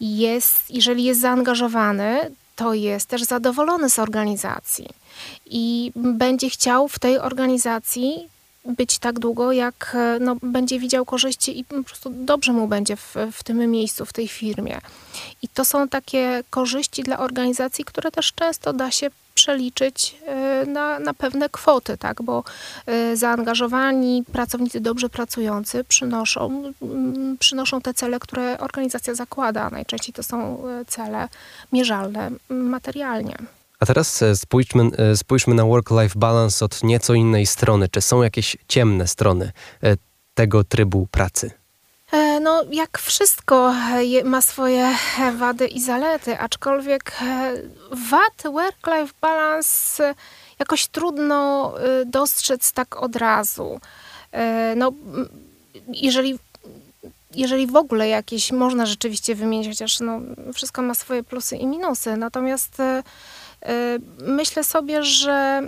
Jest, 0.00 0.70
jeżeli 0.70 1.04
jest 1.04 1.20
zaangażowany, 1.20 2.30
to 2.56 2.74
jest 2.74 3.08
też 3.08 3.22
zadowolony 3.22 3.90
z 3.90 3.98
organizacji 3.98 4.88
i 5.46 5.92
będzie 5.94 6.50
chciał 6.50 6.88
w 6.88 6.98
tej 6.98 7.18
organizacji 7.18 8.28
być 8.64 8.98
tak 8.98 9.18
długo, 9.18 9.52
jak 9.52 9.92
e, 9.94 10.18
no, 10.20 10.36
będzie 10.42 10.78
widział 10.78 11.04
korzyści 11.04 11.58
i 11.58 11.64
po 11.64 11.82
prostu 11.82 12.10
dobrze 12.10 12.52
mu 12.52 12.68
będzie 12.68 12.96
w, 12.96 13.14
w 13.32 13.44
tym 13.44 13.70
miejscu, 13.70 14.06
w 14.06 14.12
tej 14.12 14.28
firmie. 14.28 14.80
I 15.42 15.48
to 15.48 15.64
są 15.64 15.88
takie 15.88 16.42
korzyści 16.50 17.02
dla 17.02 17.18
organizacji, 17.18 17.84
które 17.84 18.10
też 18.10 18.32
często 18.32 18.72
da 18.72 18.90
się 18.90 19.10
przeliczyć 19.34 20.16
e, 20.26 20.66
na, 20.66 20.98
na 20.98 21.14
pewne 21.14 21.48
kwoty, 21.48 21.98
tak? 21.98 22.22
bo 22.22 22.44
e, 22.86 23.16
zaangażowani 23.16 24.24
pracownicy 24.32 24.80
dobrze 24.80 25.08
pracujący 25.08 25.84
przynoszą, 25.84 26.72
przynoszą 27.38 27.80
te 27.80 27.94
cele, 27.94 28.20
które 28.20 28.58
organizacja 28.58 29.14
zakłada. 29.14 29.70
Najczęściej 29.70 30.14
to 30.14 30.22
są 30.22 30.62
cele 30.86 31.28
mierzalne 31.72 32.30
materialnie. 32.48 33.36
A 33.80 33.86
teraz 33.86 34.22
e, 34.22 34.36
spójrzmy, 34.36 34.90
e, 34.98 35.16
spójrzmy 35.16 35.54
na 35.54 35.64
work-life 35.64 36.18
balance 36.18 36.64
od 36.64 36.82
nieco 36.82 37.14
innej 37.14 37.46
strony. 37.46 37.88
Czy 37.88 38.00
są 38.00 38.22
jakieś 38.22 38.56
ciemne 38.68 39.08
strony 39.08 39.52
e, 39.82 39.96
tego 40.34 40.64
trybu 40.64 41.08
pracy? 41.10 41.50
No, 42.40 42.64
jak 42.70 42.98
wszystko 42.98 43.74
ma 44.24 44.42
swoje 44.42 44.94
wady 45.38 45.66
i 45.66 45.80
zalety, 45.80 46.38
aczkolwiek 46.38 47.16
wad 48.10 48.52
work-life 48.52 49.14
balance 49.20 50.14
jakoś 50.58 50.86
trudno 50.86 51.74
dostrzec 52.06 52.72
tak 52.72 53.02
od 53.02 53.16
razu. 53.16 53.80
No, 54.76 54.92
jeżeli 55.88 56.38
jeżeli 57.34 57.66
w 57.66 57.76
ogóle 57.76 58.08
jakieś 58.08 58.52
można 58.52 58.86
rzeczywiście 58.86 59.34
wymienić, 59.34 59.68
chociaż 59.68 60.00
no, 60.00 60.20
wszystko 60.54 60.82
ma 60.82 60.94
swoje 60.94 61.22
plusy 61.22 61.56
i 61.56 61.66
minusy, 61.66 62.16
natomiast 62.16 62.78
myślę 64.18 64.64
sobie, 64.64 65.02
że 65.02 65.62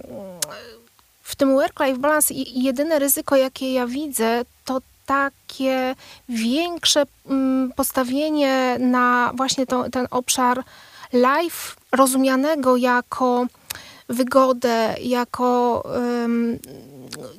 w 1.22 1.36
tym 1.36 1.54
work-life 1.54 1.98
balance 1.98 2.34
jedyne 2.54 2.98
ryzyko, 2.98 3.36
jakie 3.36 3.72
ja 3.72 3.86
widzę, 3.86 4.44
to 4.64 4.80
takie 5.06 5.94
większe 6.28 7.02
mm, 7.26 7.72
postawienie 7.76 8.76
na 8.78 9.32
właśnie 9.34 9.66
to, 9.66 9.90
ten 9.90 10.06
obszar 10.10 10.62
life 11.12 11.74
rozumianego 11.92 12.76
jako 12.76 13.46
wygodę, 14.08 14.94
jako, 15.02 15.82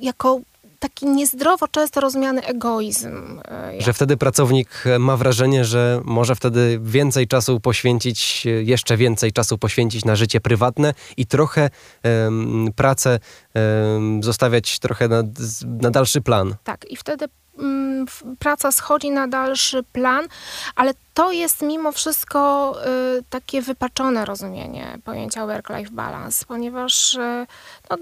jako 0.00 0.40
taki 0.78 1.06
niezdrowo 1.06 1.68
często 1.68 2.00
rozumiany 2.00 2.44
egoizm. 2.44 3.40
E, 3.48 3.80
że 3.80 3.92
wtedy 3.92 4.16
pracownik 4.16 4.84
ma 4.98 5.16
wrażenie, 5.16 5.64
że 5.64 6.00
może 6.04 6.34
wtedy 6.34 6.78
więcej 6.82 7.28
czasu 7.28 7.60
poświęcić, 7.60 8.46
jeszcze 8.64 8.96
więcej 8.96 9.32
czasu 9.32 9.58
poświęcić 9.58 10.04
na 10.04 10.16
życie 10.16 10.40
prywatne 10.40 10.94
i 11.16 11.26
trochę 11.26 11.70
um, 12.04 12.68
pracę 12.76 13.18
um, 13.54 14.22
zostawiać 14.22 14.78
trochę 14.78 15.08
na, 15.08 15.22
na 15.64 15.90
dalszy 15.90 16.20
plan. 16.20 16.54
Tak, 16.64 16.90
i 16.90 16.96
wtedy 16.96 17.28
um, 17.58 18.06
praca 18.38 18.72
schodzi 18.72 19.10
na 19.10 19.28
dalszy 19.28 19.82
plan, 19.82 20.28
ale 20.76 20.94
to 21.14 21.32
jest 21.32 21.62
mimo 21.62 21.92
wszystko 21.92 22.74
y, 23.18 23.22
takie 23.30 23.62
wypaczone 23.62 24.24
rozumienie 24.24 24.98
pojęcia 25.04 25.46
work-life 25.46 25.90
balance, 25.90 26.44
ponieważ 26.48 27.14
y, 27.14 27.46
no, 27.90 27.96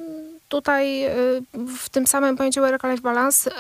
tutaj 0.49 1.05
y, 1.05 1.43
w 1.79 1.89
tym 1.89 2.07
samym 2.07 2.37
pojęciu 2.37 2.61
work-life 2.61 3.03
balance 3.03 3.51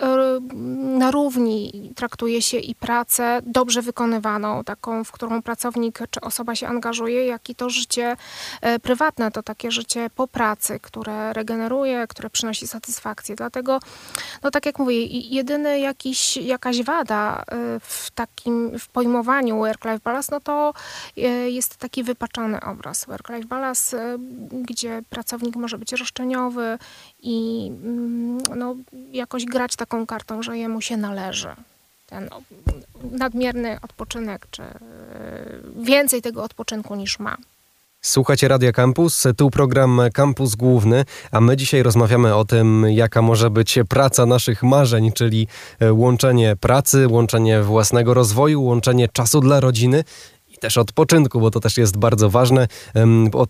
na 0.98 1.10
równi 1.10 1.92
traktuje 1.96 2.42
się 2.42 2.58
i 2.58 2.74
pracę 2.74 3.40
dobrze 3.46 3.82
wykonywaną, 3.82 4.64
taką, 4.64 5.04
w 5.04 5.12
którą 5.12 5.42
pracownik 5.42 5.98
czy 6.10 6.20
osoba 6.20 6.54
się 6.54 6.68
angażuje, 6.68 7.26
jak 7.26 7.50
i 7.50 7.54
to 7.54 7.70
życie 7.70 8.16
prywatne, 8.82 9.30
to 9.30 9.42
takie 9.42 9.70
życie 9.70 10.10
po 10.14 10.28
pracy, 10.28 10.80
które 10.80 11.32
regeneruje, 11.32 12.06
które 12.06 12.30
przynosi 12.30 12.66
satysfakcję. 12.66 13.36
Dlatego, 13.36 13.80
no 14.42 14.50
tak 14.50 14.66
jak 14.66 14.78
mówię, 14.78 15.06
jedyny 15.06 15.80
jakiś, 15.80 16.36
jakaś 16.36 16.82
wada 16.82 17.44
w 17.80 18.10
takim 18.10 18.78
w 18.78 18.88
pojmowaniu 18.88 19.58
work-life 19.58 20.00
balance, 20.04 20.28
no 20.32 20.40
to 20.40 20.72
jest 21.46 21.76
taki 21.76 22.02
wypaczony 22.02 22.60
obraz 22.60 23.04
work-life 23.04 23.46
balance, 23.46 24.18
gdzie 24.52 25.02
pracownik 25.10 25.56
może 25.56 25.78
być 25.78 25.92
roszczeniowy 25.92 26.75
i 27.22 27.66
mm, 27.84 28.38
no, 28.56 28.76
jakoś 29.12 29.44
grać 29.44 29.76
taką 29.76 30.06
kartą, 30.06 30.42
że 30.42 30.58
jemu 30.58 30.80
się 30.80 30.96
należy 30.96 31.48
ten 32.06 32.28
nadmierny 33.10 33.78
odpoczynek, 33.82 34.46
czy 34.50 34.62
e, 34.62 34.76
więcej 35.76 36.22
tego 36.22 36.44
odpoczynku 36.44 36.94
niż 36.94 37.18
ma. 37.18 37.36
Słuchacie 38.00 38.48
Radia 38.48 38.72
Campus, 38.72 39.24
tu 39.36 39.50
program 39.50 40.00
Campus 40.14 40.54
Główny, 40.54 41.04
a 41.30 41.40
my 41.40 41.56
dzisiaj 41.56 41.82
rozmawiamy 41.82 42.34
o 42.34 42.44
tym, 42.44 42.86
jaka 42.88 43.22
może 43.22 43.50
być 43.50 43.78
praca 43.88 44.26
naszych 44.26 44.62
marzeń, 44.62 45.12
czyli 45.12 45.48
e, 45.80 45.92
łączenie 45.92 46.56
pracy, 46.56 47.08
łączenie 47.08 47.62
własnego 47.62 48.14
rozwoju, 48.14 48.62
łączenie 48.62 49.08
czasu 49.08 49.40
dla 49.40 49.60
rodziny 49.60 50.04
i 50.56 50.60
też 50.60 50.78
odpoczynku, 50.78 51.40
bo 51.40 51.50
to 51.50 51.60
też 51.60 51.76
jest 51.76 51.96
bardzo 51.96 52.30
ważne. 52.30 52.68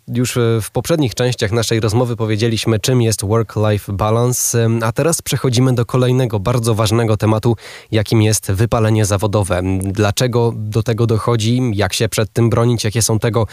Już 0.09 0.37
e, 0.37 0.41
w 0.63 0.71
poprzednich 0.71 1.15
częściach 1.15 1.53
naszej 1.53 1.81
rozmowy 1.81 2.17
powiedzieliśmy, 2.17 2.81
czym 2.81 3.03
jest 3.03 3.25
work-life 3.25 3.93
balance, 3.93 4.69
a 4.83 4.93
teraz 4.93 5.23
przechodzimy 5.23 5.75
do 5.75 5.87
kolejnego 5.87 6.41
bardzo 6.41 6.75
ważnego 6.75 7.17
tematu, 7.17 7.57
jakim 7.91 8.23
jest 8.23 8.53
wypalenie 8.53 9.05
zawodowe. 9.05 9.63
Dlaczego 9.83 10.53
do 10.57 10.83
tego 10.83 11.07
dochodzi, 11.07 11.61
jak 11.75 11.93
się 11.93 12.09
przed 12.09 12.33
tym 12.33 12.51
bronić, 12.51 12.85
jakie 12.85 13.03
są 13.03 13.19
tego 13.19 13.47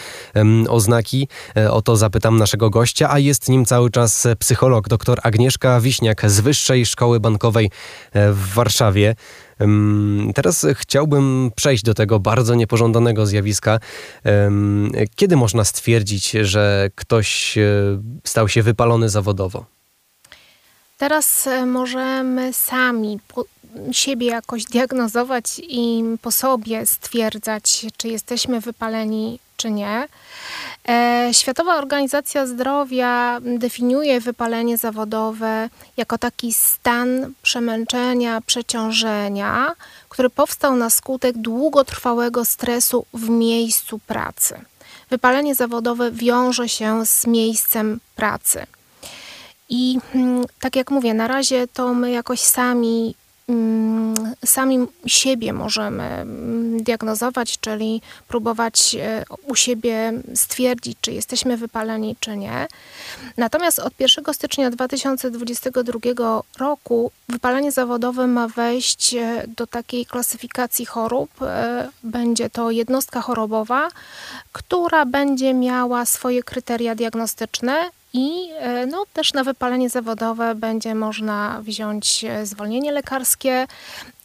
oznaki? 0.69 1.27
E, 1.57 1.71
o 1.71 1.81
to 1.81 1.95
zapytam 1.95 2.37
naszego 2.37 2.69
gościa, 2.69 3.11
a 3.11 3.19
jest 3.19 3.49
nim 3.49 3.65
cały 3.65 3.89
czas 3.89 4.27
psycholog 4.39 4.89
dr 4.89 5.19
Agnieszka 5.23 5.81
Wiśniak 5.81 6.31
z 6.31 6.39
Wyższej 6.39 6.85
Szkoły 6.85 7.19
Bankowej 7.19 7.71
e, 8.13 8.31
w 8.31 8.53
Warszawie. 8.53 9.15
Teraz 10.35 10.65
chciałbym 10.73 11.51
przejść 11.55 11.83
do 11.83 11.93
tego 11.93 12.19
bardzo 12.19 12.55
niepożądanego 12.55 13.25
zjawiska. 13.25 13.79
Kiedy 15.15 15.35
można 15.35 15.63
stwierdzić, 15.63 16.31
że 16.31 16.89
ktoś 16.95 17.57
e, 17.57 17.61
stał 18.23 18.49
się 18.49 18.63
wypalony 18.63 19.09
zawodowo? 19.09 19.65
Teraz 20.97 21.47
e, 21.47 21.65
możemy 21.65 22.53
sami 22.53 23.19
siebie 23.91 24.27
jakoś 24.27 24.65
diagnozować 24.65 25.61
i 25.69 26.03
po 26.21 26.31
sobie 26.31 26.85
stwierdzać, 26.85 27.85
czy 27.97 28.07
jesteśmy 28.07 28.61
wypaleni, 28.61 29.39
czy 29.57 29.71
nie. 29.71 30.07
E, 30.89 31.29
Światowa 31.31 31.75
Organizacja 31.75 32.45
Zdrowia 32.47 33.39
definiuje 33.41 34.19
wypalenie 34.21 34.77
zawodowe 34.77 35.69
jako 35.97 36.17
taki 36.17 36.53
stan 36.53 37.33
przemęczenia, 37.41 38.41
przeciążenia, 38.41 39.75
który 40.09 40.29
powstał 40.29 40.75
na 40.75 40.89
skutek 40.89 41.37
długotrwałego 41.37 42.45
stresu 42.45 43.05
w 43.13 43.29
miejscu 43.29 43.99
pracy. 43.99 44.55
Wypalenie 45.09 45.55
zawodowe 45.55 46.11
wiąże 46.11 46.69
się 46.69 47.05
z 47.05 47.27
miejscem 47.27 47.99
pracy. 48.15 48.65
I 49.69 49.99
mm, 50.15 50.45
tak 50.59 50.75
jak 50.75 50.91
mówię, 50.91 51.13
na 51.13 51.27
razie 51.27 51.67
to 51.67 51.93
my 51.93 52.11
jakoś 52.11 52.39
sami 52.39 53.15
sami 54.45 54.87
siebie 55.05 55.53
możemy 55.53 56.03
mm, 56.03 56.83
diagnozować, 56.83 57.59
czyli 57.59 58.01
próbować 58.27 58.95
e, 58.95 59.23
u 59.47 59.55
siebie 59.55 60.13
stwierdzić, 60.35 60.97
czy 61.01 61.11
jesteśmy 61.11 61.57
wypaleni, 61.57 62.15
czy 62.19 62.37
nie. 62.37 62.67
Natomiast 63.37 63.79
od 63.79 63.93
1 63.99 64.33
stycznia 64.33 64.69
2022 64.69 66.41
roku 66.59 67.11
wypalenie 67.29 67.71
zawodowe 67.71 68.27
ma 68.27 68.47
wejść 68.47 69.13
e, 69.13 69.43
do 69.57 69.67
takiej 69.67 70.05
klasyfikacji 70.05 70.85
chorób. 70.85 71.41
E, 71.41 71.89
będzie 72.03 72.49
to 72.49 72.71
jednostka 72.71 73.21
chorobowa, 73.21 73.89
która 74.51 75.05
będzie 75.05 75.53
miała 75.53 76.05
swoje 76.05 76.43
kryteria 76.43 76.95
diagnostyczne 76.95 77.89
i 78.13 78.49
e, 78.59 78.85
no, 78.85 79.03
też 79.13 79.33
na 79.33 79.43
wypalenie 79.43 79.89
zawodowe 79.89 80.55
będzie 80.55 80.95
można 80.95 81.61
wziąć 81.61 82.23
e, 82.23 82.45
zwolnienie 82.45 82.91
lekarskie 82.91 83.67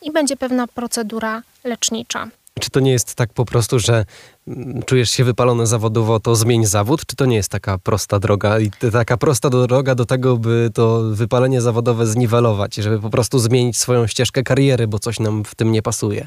i 0.02 0.12
będzie 0.12 0.36
pewna 0.36 0.66
procedura 0.66 1.42
lecznicza. 1.64 2.28
Czy 2.60 2.70
to 2.70 2.80
nie 2.80 2.90
jest 2.90 3.14
tak 3.14 3.32
po 3.32 3.44
prostu, 3.44 3.78
że 3.78 4.04
mm, 4.48 4.82
czujesz 4.82 5.10
się 5.10 5.24
wypalony 5.24 5.66
zawodowo, 5.66 6.20
to 6.20 6.36
zmień 6.36 6.66
zawód? 6.66 7.06
Czy 7.06 7.16
to 7.16 7.26
nie 7.26 7.36
jest 7.36 7.50
taka 7.50 7.78
prosta 7.78 8.18
droga 8.18 8.58
i 8.60 8.70
taka 8.92 9.16
prosta 9.16 9.50
droga 9.50 9.94
do 9.94 10.04
tego, 10.04 10.36
by 10.36 10.70
to 10.74 11.00
wypalenie 11.10 11.60
zawodowe 11.60 12.06
zniwelować, 12.06 12.74
żeby 12.74 13.00
po 13.00 13.10
prostu 13.10 13.38
zmienić 13.38 13.78
swoją 13.78 14.06
ścieżkę 14.06 14.42
kariery, 14.42 14.86
bo 14.88 14.98
coś 14.98 15.20
nam 15.20 15.44
w 15.44 15.54
tym 15.54 15.72
nie 15.72 15.82
pasuje? 15.82 16.26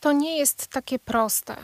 To 0.00 0.12
nie 0.12 0.38
jest 0.38 0.68
takie 0.68 0.98
proste. 0.98 1.56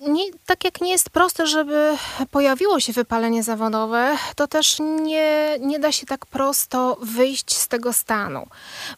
E, 0.00 0.10
nie, 0.10 0.24
tak 0.46 0.64
jak 0.64 0.80
nie 0.80 0.90
jest 0.90 1.10
proste, 1.10 1.46
żeby 1.46 1.96
pojawiło 2.30 2.80
się 2.80 2.92
wypalenie 2.92 3.42
zawodowe, 3.42 4.16
to 4.36 4.46
też 4.46 4.76
nie, 4.80 5.58
nie 5.60 5.78
da 5.78 5.92
się 5.92 6.06
tak 6.06 6.26
prosto 6.26 6.98
wyjść 7.02 7.56
z 7.56 7.68
tego 7.68 7.92
stanu. 7.92 8.46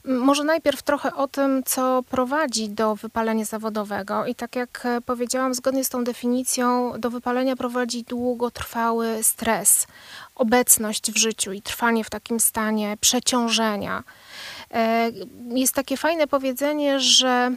Może 0.04 0.44
najpierw 0.44 0.82
trochę 0.82 1.14
o 1.14 1.28
tym, 1.28 1.62
co 1.66 2.02
prowadzi 2.02 2.68
do 2.68 2.96
wypalenia 2.96 3.44
zawodowego. 3.44 4.26
I 4.26 4.34
tak 4.34 4.56
jak 4.56 4.86
powiedziałam, 5.06 5.54
zgodnie 5.54 5.84
z 5.84 5.88
tą 5.88 6.04
definicją, 6.04 6.92
do 6.98 7.10
wypalenia 7.10 7.56
prowadzi 7.56 8.04
długotrwały 8.04 9.22
stres, 9.22 9.86
obecność 10.34 11.12
w 11.12 11.16
życiu 11.16 11.52
i 11.52 11.62
trwanie 11.62 12.04
w 12.04 12.10
takim 12.10 12.40
stanie 12.40 12.96
przeciążenia. 13.00 14.04
E, 14.74 15.10
jest 15.48 15.74
takie 15.74 15.96
fajne 15.96 16.26
powiedzenie, 16.26 17.00
że 17.00 17.56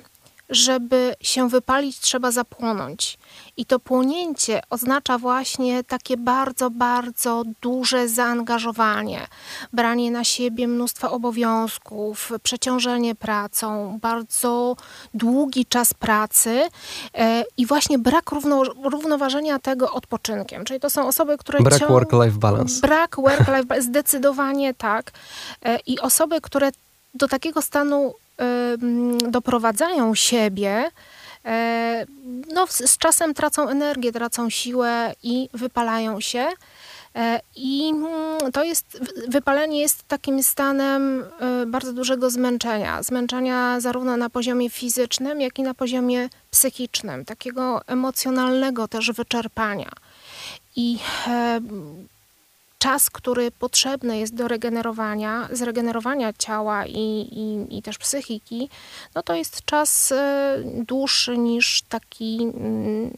żeby 0.51 1.15
się 1.21 1.49
wypalić, 1.49 1.99
trzeba 1.99 2.31
zapłonąć. 2.31 3.17
I 3.57 3.65
to 3.65 3.79
płonięcie 3.79 4.61
oznacza 4.69 5.17
właśnie 5.17 5.83
takie 5.83 6.17
bardzo, 6.17 6.69
bardzo 6.69 7.43
duże 7.61 8.07
zaangażowanie, 8.07 9.27
branie 9.73 10.11
na 10.11 10.23
siebie 10.23 10.67
mnóstwa 10.67 11.11
obowiązków, 11.11 12.31
przeciążenie 12.43 13.15
pracą, 13.15 13.99
bardzo 14.01 14.75
długi 15.13 15.65
czas 15.65 15.93
pracy 15.93 16.61
e, 17.13 17.43
i 17.57 17.65
właśnie 17.65 17.99
brak 17.99 18.31
równo, 18.31 18.63
równoważenia 18.63 19.59
tego 19.59 19.91
odpoczynkiem. 19.91 20.65
Czyli 20.65 20.79
to 20.79 20.89
są 20.89 21.07
osoby, 21.07 21.37
które. 21.37 21.59
Brak 21.59 21.87
work-life 21.87 22.37
balance. 22.39 22.81
Brak 22.81 23.15
work-life 23.15 23.63
balance, 23.63 23.87
zdecydowanie 23.91 24.73
tak. 24.73 25.11
E, 25.65 25.79
I 25.85 25.99
osoby, 25.99 26.41
które 26.41 26.71
do 27.13 27.27
takiego 27.27 27.61
stanu 27.61 28.13
doprowadzają 29.29 30.15
siebie, 30.15 30.91
e, 31.45 32.05
no, 32.53 32.67
z 32.67 32.97
czasem 32.97 33.33
tracą 33.33 33.69
energię, 33.69 34.11
tracą 34.11 34.49
siłę 34.49 35.13
i 35.23 35.49
wypalają 35.53 36.21
się. 36.21 36.47
E, 37.15 37.39
I 37.55 37.89
mm, 37.89 38.51
to 38.51 38.63
jest, 38.63 38.99
wypalenie 39.27 39.81
jest 39.81 40.07
takim 40.07 40.43
stanem 40.43 41.23
e, 41.39 41.65
bardzo 41.65 41.93
dużego 41.93 42.29
zmęczenia. 42.29 43.03
Zmęczenia 43.03 43.79
zarówno 43.79 44.17
na 44.17 44.29
poziomie 44.29 44.69
fizycznym, 44.69 45.41
jak 45.41 45.59
i 45.59 45.63
na 45.63 45.73
poziomie 45.73 46.29
psychicznym, 46.51 47.25
takiego 47.25 47.81
emocjonalnego 47.87 48.87
też 48.87 49.11
wyczerpania. 49.11 49.89
I 50.75 50.99
czas, 52.81 53.09
który 53.09 53.51
potrzebny 53.51 54.17
jest 54.17 54.35
do 54.35 54.47
regenerowania, 54.47 55.49
zregenerowania 55.51 56.33
ciała 56.33 56.85
i, 56.85 57.27
i, 57.31 57.77
i 57.77 57.81
też 57.81 57.97
psychiki, 57.97 58.69
no 59.15 59.23
to 59.23 59.35
jest 59.35 59.65
czas 59.65 60.11
e, 60.11 60.57
dłuższy 60.87 61.37
niż 61.37 61.81
taki 61.89 62.37
mm, 62.41 63.11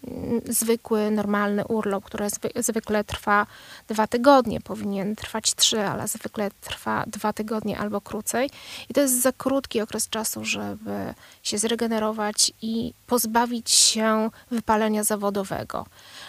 zwykły, 0.45 1.11
normalny 1.11 1.65
urlop, 1.67 2.05
który 2.05 2.29
zwy, 2.29 2.49
zwykle 2.55 3.03
trwa 3.03 3.45
dwa 3.87 4.07
tygodnie. 4.07 4.61
Powinien 4.61 5.15
trwać 5.15 5.55
trzy, 5.55 5.81
ale 5.81 6.07
zwykle 6.07 6.51
trwa 6.61 7.03
dwa 7.07 7.33
tygodnie 7.33 7.79
albo 7.79 8.01
krócej. 8.01 8.49
I 8.89 8.93
to 8.93 9.01
jest 9.01 9.21
za 9.21 9.31
krótki 9.31 9.81
okres 9.81 10.09
czasu, 10.09 10.45
żeby 10.45 11.13
się 11.43 11.57
zregenerować 11.57 12.51
i 12.61 12.93
pozbawić 13.07 13.71
się 13.71 14.29
wypalenia 14.51 15.03
zawodowego. 15.03 15.85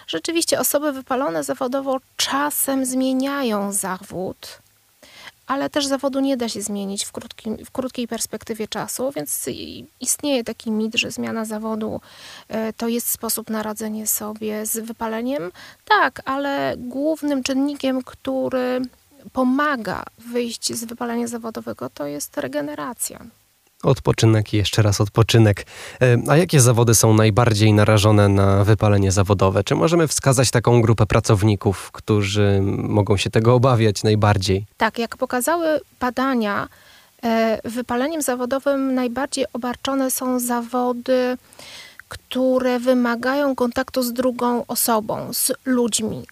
Rzeczywiście 0.07 0.61
osoby 0.61 0.92
wypalone 0.92 1.44
zawodowo 1.44 2.01
czasem 2.16 2.85
zmieniają 2.87 3.23
zawód, 3.70 4.58
ale 5.46 5.70
też 5.70 5.87
zawodu 5.87 6.20
nie 6.20 6.37
da 6.37 6.48
się 6.48 6.62
zmienić 6.62 7.04
w, 7.04 7.12
krótkim, 7.12 7.56
w 7.64 7.70
krótkiej 7.70 8.08
perspektywie 8.08 8.68
czasu, 8.68 9.12
więc 9.16 9.48
istnieje 10.00 10.44
taki 10.44 10.70
mit, 10.70 10.94
że 10.94 11.10
zmiana 11.10 11.44
zawodu 11.44 12.00
e, 12.48 12.72
to 12.72 12.88
jest 12.88 13.10
sposób 13.10 13.50
na 13.50 13.62
radzenie 13.62 14.06
sobie 14.06 14.66
z 14.66 14.78
wypaleniem. 14.78 15.52
Tak, 15.84 16.22
ale 16.24 16.74
głównym 16.78 17.42
czynnikiem, 17.42 18.02
który 18.02 18.82
pomaga 19.32 20.02
wyjść 20.18 20.72
z 20.72 20.84
wypalenia 20.84 21.26
zawodowego, 21.26 21.90
to 21.90 22.06
jest 22.06 22.38
regeneracja. 22.38 23.24
Odpoczynek 23.87 24.55
i 24.55 24.57
jeszcze 24.57 24.83
raz 24.83 25.01
odpoczynek. 25.01 25.66
E, 26.03 26.16
a 26.29 26.37
jakie 26.37 26.61
zawody 26.61 26.94
są 26.94 27.14
najbardziej 27.14 27.73
narażone 27.73 28.29
na 28.29 28.64
wypalenie 28.64 29.12
zawodowe? 29.12 29.64
Czy 29.64 29.75
możemy 29.75 30.09
wskazać 30.09 30.51
taką 30.51 30.83
grupę 30.83 31.07
pracowników, 31.07 31.92
którzy 31.92 32.61
mogą 32.77 33.16
się 33.16 33.31
tego 33.31 33.55
obawiać 33.55 34.03
najbardziej? 34.03 34.66
Tak, 34.77 34.99
jak 34.99 35.16
pokazały 35.16 35.81
badania, 36.01 36.68
e, 37.23 37.61
wypaleniem 37.64 38.23
zawodowym 38.23 38.94
najbardziej 38.94 39.44
obarczone 39.53 40.11
są 40.11 40.40
zawody, 40.40 41.37
które 42.09 42.79
wymagają 42.79 43.55
kontaktu 43.55 44.03
z 44.03 44.12
drugą 44.12 44.64
osobą, 44.66 45.33
z 45.33 45.53
ludźmi. 45.64 46.27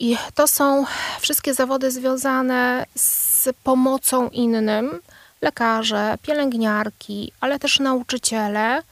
I 0.00 0.16
to 0.34 0.46
są 0.46 0.84
wszystkie 1.20 1.54
zawody 1.54 1.90
związane 1.90 2.86
z 2.94 3.48
pomocą 3.64 4.28
innym, 4.28 5.00
lekarze, 5.42 6.18
pielęgniarki, 6.22 7.32
ale 7.40 7.58
też 7.58 7.80
nauczyciele 7.80 8.82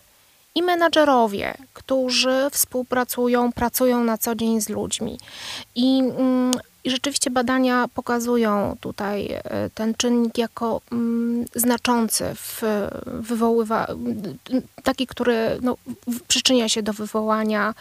i 0.55 0.63
menadżerowie, 0.63 1.55
którzy 1.73 2.49
współpracują, 2.53 3.53
pracują 3.53 4.05
na 4.05 4.19
co 4.19 4.35
dzień 4.35 4.61
z 4.61 4.69
ludźmi. 4.69 5.19
I, 5.75 5.99
mm, 5.99 6.59
i 6.85 6.91
rzeczywiście 6.91 7.31
badania 7.31 7.89
pokazują 7.95 8.77
tutaj 8.81 9.29
e, 9.33 9.71
ten 9.75 9.95
czynnik 9.95 10.39
jako 10.39 10.81
mm, 10.93 11.45
znaczący 11.55 12.25
w 12.35 12.63
wywoływa, 13.07 13.87
taki, 14.83 15.07
który 15.07 15.59
no, 15.63 15.77
przyczynia 16.29 16.69
się 16.69 16.83
do 16.83 16.93
wywołania 16.93 17.75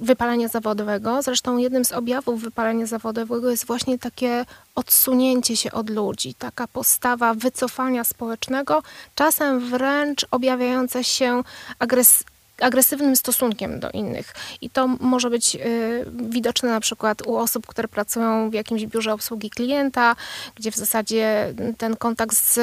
wypalenia 0.00 0.48
zawodowego. 0.48 1.22
Zresztą 1.22 1.56
jednym 1.56 1.84
z 1.84 1.92
objawów 1.92 2.42
wypalenia 2.42 2.86
zawodowego 2.86 3.50
jest 3.50 3.66
właśnie 3.66 3.98
takie 3.98 4.44
odsunięcie 4.74 5.56
się 5.56 5.72
od 5.72 5.90
ludzi, 5.90 6.34
taka 6.34 6.66
postawa 6.66 7.34
wycofania 7.34 8.04
społecznego, 8.04 8.82
czasem 9.14 9.70
wręcz 9.70 10.26
objawiająca 10.30 11.02
się 11.02 11.42
agres 11.78 12.24
agresywnym 12.60 13.16
stosunkiem 13.16 13.80
do 13.80 13.90
innych. 13.90 14.34
I 14.60 14.70
to 14.70 14.86
może 14.86 15.30
być 15.30 15.54
y, 15.56 16.06
widoczne 16.12 16.68
na 16.68 16.80
przykład 16.80 17.26
u 17.26 17.36
osób, 17.36 17.66
które 17.66 17.88
pracują 17.88 18.50
w 18.50 18.54
jakimś 18.54 18.86
biurze 18.86 19.12
obsługi 19.12 19.50
klienta, 19.50 20.16
gdzie 20.54 20.70
w 20.70 20.76
zasadzie 20.76 21.54
ten 21.78 21.96
kontakt 21.96 22.36
z, 22.36 22.54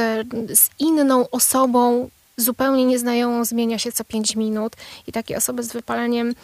z 0.60 0.70
inną 0.80 1.30
osobą 1.30 2.10
zupełnie 2.38 2.86
nieznajomą 2.86 3.46
zmienia 3.46 3.80
się 3.80 3.92
co 3.92 4.04
5 4.04 4.36
minut 4.36 4.76
i 5.08 5.12
takie 5.12 5.38
osoby 5.38 5.64
z 5.64 5.74
wypaleniem 5.74 6.36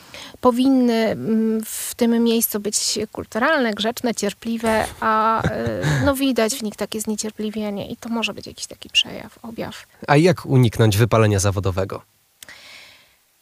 powinny 0.42 0.94
mm, 0.94 1.62
w 1.66 1.96
tym 1.96 2.24
miejscu 2.24 2.60
być 2.60 3.00
kulturalne, 3.12 3.74
grzeczne, 3.74 4.16
cierpliwe, 4.16 4.86
a 5.00 5.44
e, 5.44 5.82
no 6.06 6.16
widać 6.16 6.56
w 6.56 6.64
nich 6.64 6.76
takie 6.76 7.02
zniecierpliwienie 7.02 7.88
i 7.92 7.98
to 7.98 8.10
może 8.10 8.34
być 8.34 8.48
jakiś 8.48 8.66
taki 8.66 8.90
przejaw, 8.90 9.40
objaw. 9.42 9.86
A 10.08 10.18
jak 10.18 10.46
uniknąć 10.46 10.98
wypalenia 10.98 11.40
zawodowego? 11.40 12.02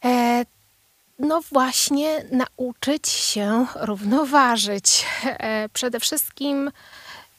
E, 0.05 0.45
no 1.19 1.41
właśnie 1.51 2.25
nauczyć 2.31 3.09
się 3.09 3.65
równoważyć. 3.75 5.05
E, 5.23 5.69
przede 5.69 5.99
wszystkim 5.99 6.71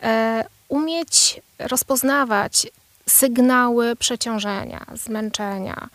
e, 0.03 0.45
umieć 0.69 1.41
rozpoznawać 1.59 2.67
sygnały 3.09 3.97
przeciążenia, 3.97 4.87
zmęczenia. 4.95 5.89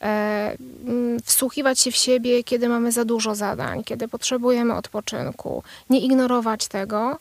E, 0.00 0.56
mm, 0.86 1.20
wsłuchiwać 1.20 1.80
się 1.80 1.90
w 1.90 1.96
siebie, 1.96 2.44
kiedy 2.44 2.68
mamy 2.68 2.92
za 2.92 3.04
dużo 3.04 3.34
zadań, 3.34 3.84
kiedy 3.84 4.08
potrzebujemy 4.08 4.74
odpoczynku, 4.74 5.62
nie 5.90 6.00
ignorować 6.00 6.68
tego 6.68 7.18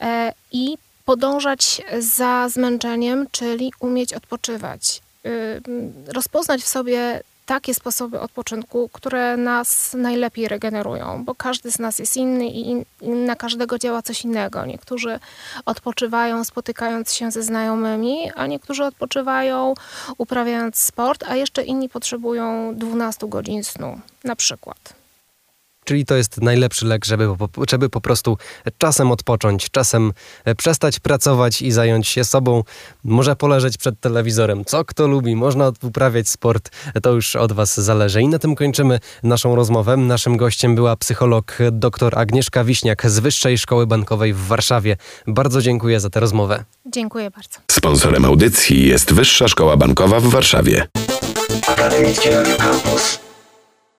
e, 0.00 0.32
i 0.52 0.78
podążać 1.04 1.82
za 1.98 2.48
zmęczeniem, 2.48 3.26
czyli 3.30 3.72
umieć 3.80 4.14
odpoczywać. 4.14 5.02
Y, 5.26 5.62
rozpoznać 6.06 6.62
w 6.62 6.68
sobie 6.68 7.20
takie 7.48 7.74
sposoby 7.74 8.20
odpoczynku, 8.20 8.90
które 8.92 9.36
nas 9.36 9.94
najlepiej 9.94 10.48
regenerują, 10.48 11.24
bo 11.24 11.34
każdy 11.34 11.70
z 11.70 11.78
nas 11.78 11.98
jest 11.98 12.16
inny 12.16 12.46
i 12.46 12.84
na 13.02 13.36
każdego 13.36 13.78
działa 13.78 14.02
coś 14.02 14.24
innego. 14.24 14.66
Niektórzy 14.66 15.20
odpoczywają 15.66 16.44
spotykając 16.44 17.12
się 17.12 17.30
ze 17.30 17.42
znajomymi, 17.42 18.30
a 18.34 18.46
niektórzy 18.46 18.84
odpoczywają 18.84 19.74
uprawiając 20.18 20.76
sport, 20.76 21.24
a 21.28 21.36
jeszcze 21.36 21.62
inni 21.62 21.88
potrzebują 21.88 22.74
12 22.74 23.28
godzin 23.28 23.64
snu 23.64 24.00
na 24.24 24.36
przykład. 24.36 24.97
Czyli 25.88 26.04
to 26.04 26.16
jest 26.16 26.40
najlepszy 26.40 26.86
lek, 26.86 27.04
żeby, 27.04 27.28
żeby 27.68 27.88
po 27.88 28.00
prostu 28.00 28.38
czasem 28.78 29.10
odpocząć, 29.10 29.70
czasem 29.70 30.12
e, 30.44 30.54
przestać 30.54 31.00
pracować 31.00 31.62
i 31.62 31.72
zająć 31.72 32.08
się 32.08 32.24
sobą. 32.24 32.62
Może 33.04 33.36
poleżeć 33.36 33.76
przed 33.76 34.00
telewizorem. 34.00 34.64
Co 34.64 34.84
kto 34.84 35.06
lubi, 35.06 35.36
można 35.36 35.72
uprawiać 35.82 36.28
sport, 36.28 36.70
to 37.02 37.12
już 37.12 37.36
od 37.36 37.52
Was 37.52 37.80
zależy. 37.80 38.22
I 38.22 38.28
na 38.28 38.38
tym 38.38 38.54
kończymy 38.54 39.00
naszą 39.22 39.56
rozmowę. 39.56 39.96
Naszym 39.96 40.36
gościem 40.36 40.74
była 40.74 40.96
psycholog 40.96 41.58
dr 41.72 42.18
Agnieszka 42.18 42.64
Wiśniak 42.64 43.10
z 43.10 43.18
Wyższej 43.18 43.58
Szkoły 43.58 43.86
Bankowej 43.86 44.32
w 44.32 44.46
Warszawie. 44.46 44.96
Bardzo 45.26 45.62
dziękuję 45.62 46.00
za 46.00 46.10
tę 46.10 46.20
rozmowę. 46.20 46.64
Dziękuję 46.86 47.30
bardzo. 47.30 47.58
Sponsorem 47.70 48.24
audycji 48.24 48.88
jest 48.88 49.12
Wyższa 49.12 49.48
Szkoła 49.48 49.76
Bankowa 49.76 50.20
w 50.20 50.26
Warszawie. 50.26 50.86
Akademickie 51.68 52.30
Radio 52.30 52.56
Campus. 52.56 53.27